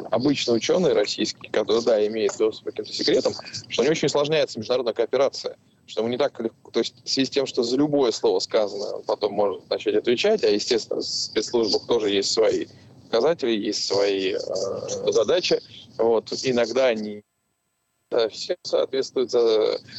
[0.00, 3.34] а, обычный ученый российский, который, да, имеет доступ к каким-то секретам,
[3.68, 5.56] что него очень усложняется международная кооперация
[5.90, 8.38] что мы не так легко, то есть в связи с тем, что за любое слово
[8.38, 12.66] сказано, он потом может начать отвечать, а, естественно, в спецслужбах тоже есть свои
[13.06, 15.60] показатели, есть свои э, задачи,
[15.98, 17.22] вот, иногда они
[18.10, 19.32] да, все соответствуют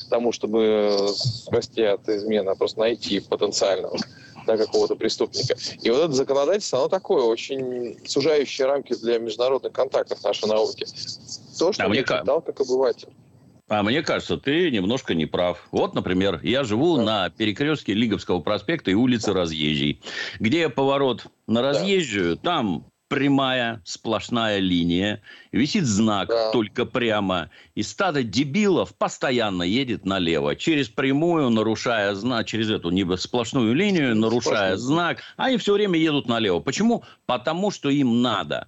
[0.09, 3.97] тому, чтобы спасти от измены, а просто найти потенциального
[4.45, 5.55] да, какого-то преступника.
[5.81, 10.85] И вот это законодательство, оно такое, очень сужающее рамки для международных контактов нашей науки.
[11.57, 13.09] То, что а я читал как обыватель.
[13.71, 15.65] А мне кажется, ты немножко не прав.
[15.71, 17.03] Вот, например, я живу да.
[17.03, 20.01] на перекрестке Лиговского проспекта и улицы Разъезжей.
[20.39, 22.41] Где поворот на Разъезжую, да.
[22.41, 25.21] там прямая сплошная линия,
[25.53, 26.51] висит знак да.
[26.51, 33.05] только прямо, и стадо дебилов постоянно едет налево, через прямую, нарушая знак, через эту не
[33.15, 34.77] сплошную линию, нарушая Сплошной.
[34.77, 36.59] знак, они все время едут налево.
[36.59, 37.05] Почему?
[37.25, 38.67] Потому что им надо.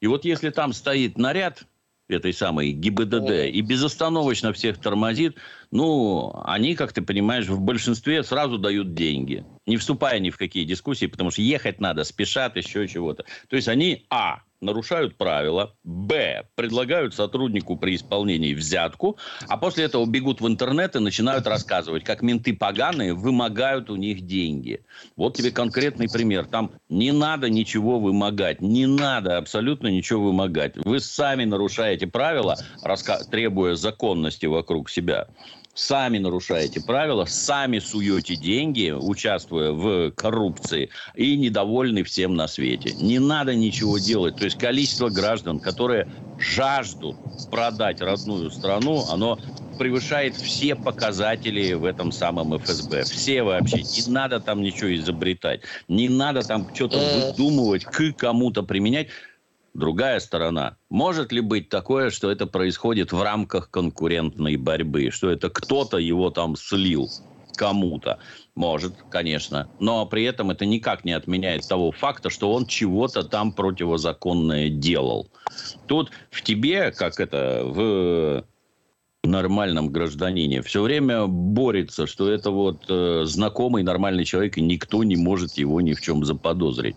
[0.00, 1.64] И вот если там стоит наряд,
[2.08, 5.36] этой самой ГИБДД и безостановочно всех тормозит,
[5.70, 10.64] ну, они, как ты понимаешь, в большинстве сразу дают деньги, не вступая ни в какие
[10.64, 13.24] дискуссии, потому что ехать надо, спешат, еще чего-то.
[13.48, 19.16] То есть они, а, нарушают правила, б, предлагают сотруднику при исполнении взятку,
[19.48, 24.22] а после этого бегут в интернет и начинают рассказывать, как менты поганые вымогают у них
[24.22, 24.84] деньги.
[25.16, 26.46] Вот тебе конкретный пример.
[26.46, 30.76] Там не надо ничего вымогать, не надо абсолютно ничего вымогать.
[30.76, 32.56] Вы сами нарушаете правила,
[33.30, 35.28] требуя законности вокруг себя
[35.74, 42.94] сами нарушаете правила, сами суете деньги, участвуя в коррупции, и недовольны всем на свете.
[42.94, 44.36] Не надо ничего делать.
[44.36, 46.08] То есть количество граждан, которые
[46.38, 47.16] жаждут
[47.50, 49.38] продать родную страну, оно
[49.78, 53.04] превышает все показатели в этом самом ФСБ.
[53.04, 53.82] Все вообще.
[53.82, 55.62] Не надо там ничего изобретать.
[55.88, 59.08] Не надо там что-то выдумывать, к кому-то применять.
[59.74, 60.76] Другая сторона.
[60.88, 65.10] Может ли быть такое, что это происходит в рамках конкурентной борьбы?
[65.10, 67.08] Что это кто-то его там слил
[67.56, 68.20] кому-то?
[68.54, 69.68] Может, конечно.
[69.80, 75.28] Но при этом это никак не отменяет того факта, что он чего-то там противозаконное делал.
[75.86, 78.44] Тут в тебе, как это, в
[79.26, 85.16] нормальном гражданине все время борется, что это вот э, знакомый нормальный человек, и никто не
[85.16, 86.96] может его ни в чем заподозрить.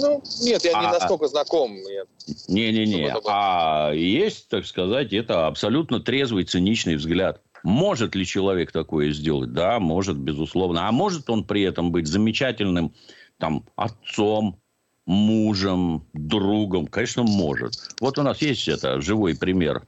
[0.00, 1.76] Ну, нет, я а, не настолько знаком.
[2.48, 3.14] Не-не-не.
[3.26, 7.40] А есть, так сказать, это абсолютно трезвый, циничный взгляд.
[7.62, 9.52] Может ли человек такое сделать?
[9.52, 10.88] Да, может, безусловно.
[10.88, 12.94] А может он при этом быть замечательным
[13.38, 14.60] там, отцом,
[15.06, 16.86] мужем, другом?
[16.86, 17.74] Конечно, может.
[18.00, 19.82] Вот у нас есть это живой пример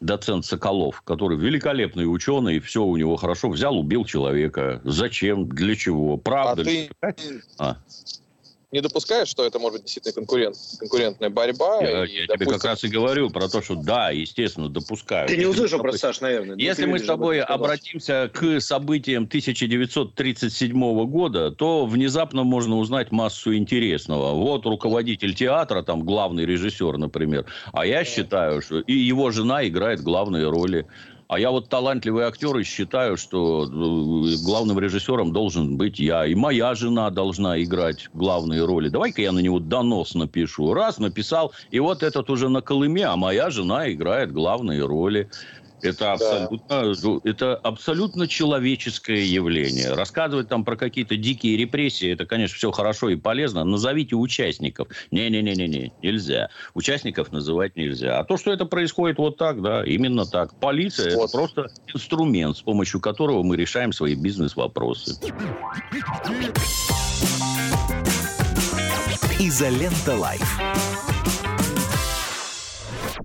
[0.00, 4.80] доцент Соколов, который великолепный ученый, все у него хорошо, взял, убил человека.
[4.84, 5.48] Зачем?
[5.48, 6.16] Для чего?
[6.16, 6.90] Правда а ли?
[7.00, 7.42] Ты...
[7.58, 7.76] А
[8.72, 11.80] не допускаешь, что это может быть действительно конкурент, конкурентная борьба?
[11.80, 12.46] Я, и, я допустим...
[12.46, 15.28] тебе как раз и говорю про то, что да, естественно, допускаю.
[15.28, 16.56] Ты не услышал про Саш, наверное.
[16.56, 24.34] Если мы с тобой обратимся к событиям 1937 года, то внезапно можно узнать массу интересного.
[24.34, 30.00] Вот руководитель театра, там главный режиссер, например, а я считаю, что и его жена играет
[30.00, 30.86] главные роли
[31.30, 33.68] А я вот талантливый актер и считаю, что э,
[34.44, 36.26] главным режиссером должен быть я.
[36.26, 38.88] И моя жена должна играть главные роли.
[38.88, 40.74] Давай-ка я на него донос напишу.
[40.74, 41.52] Раз, написал.
[41.70, 45.30] И вот этот уже на Колыме, а моя жена играет главные роли.
[45.82, 47.30] Это абсолютно, да.
[47.30, 49.94] это абсолютно человеческое явление.
[49.94, 53.64] Рассказывать там про какие-то дикие репрессии, это, конечно, все хорошо и полезно.
[53.64, 54.88] Назовите участников.
[55.10, 56.50] Не-не-не-не, нельзя.
[56.74, 58.18] Участников называть нельзя.
[58.18, 60.54] А то, что это происходит вот так, да, именно так.
[60.60, 61.28] Полиция вот.
[61.28, 65.16] это просто инструмент, с помощью которого мы решаем свои бизнес-вопросы.
[69.38, 71.09] Изолента Live.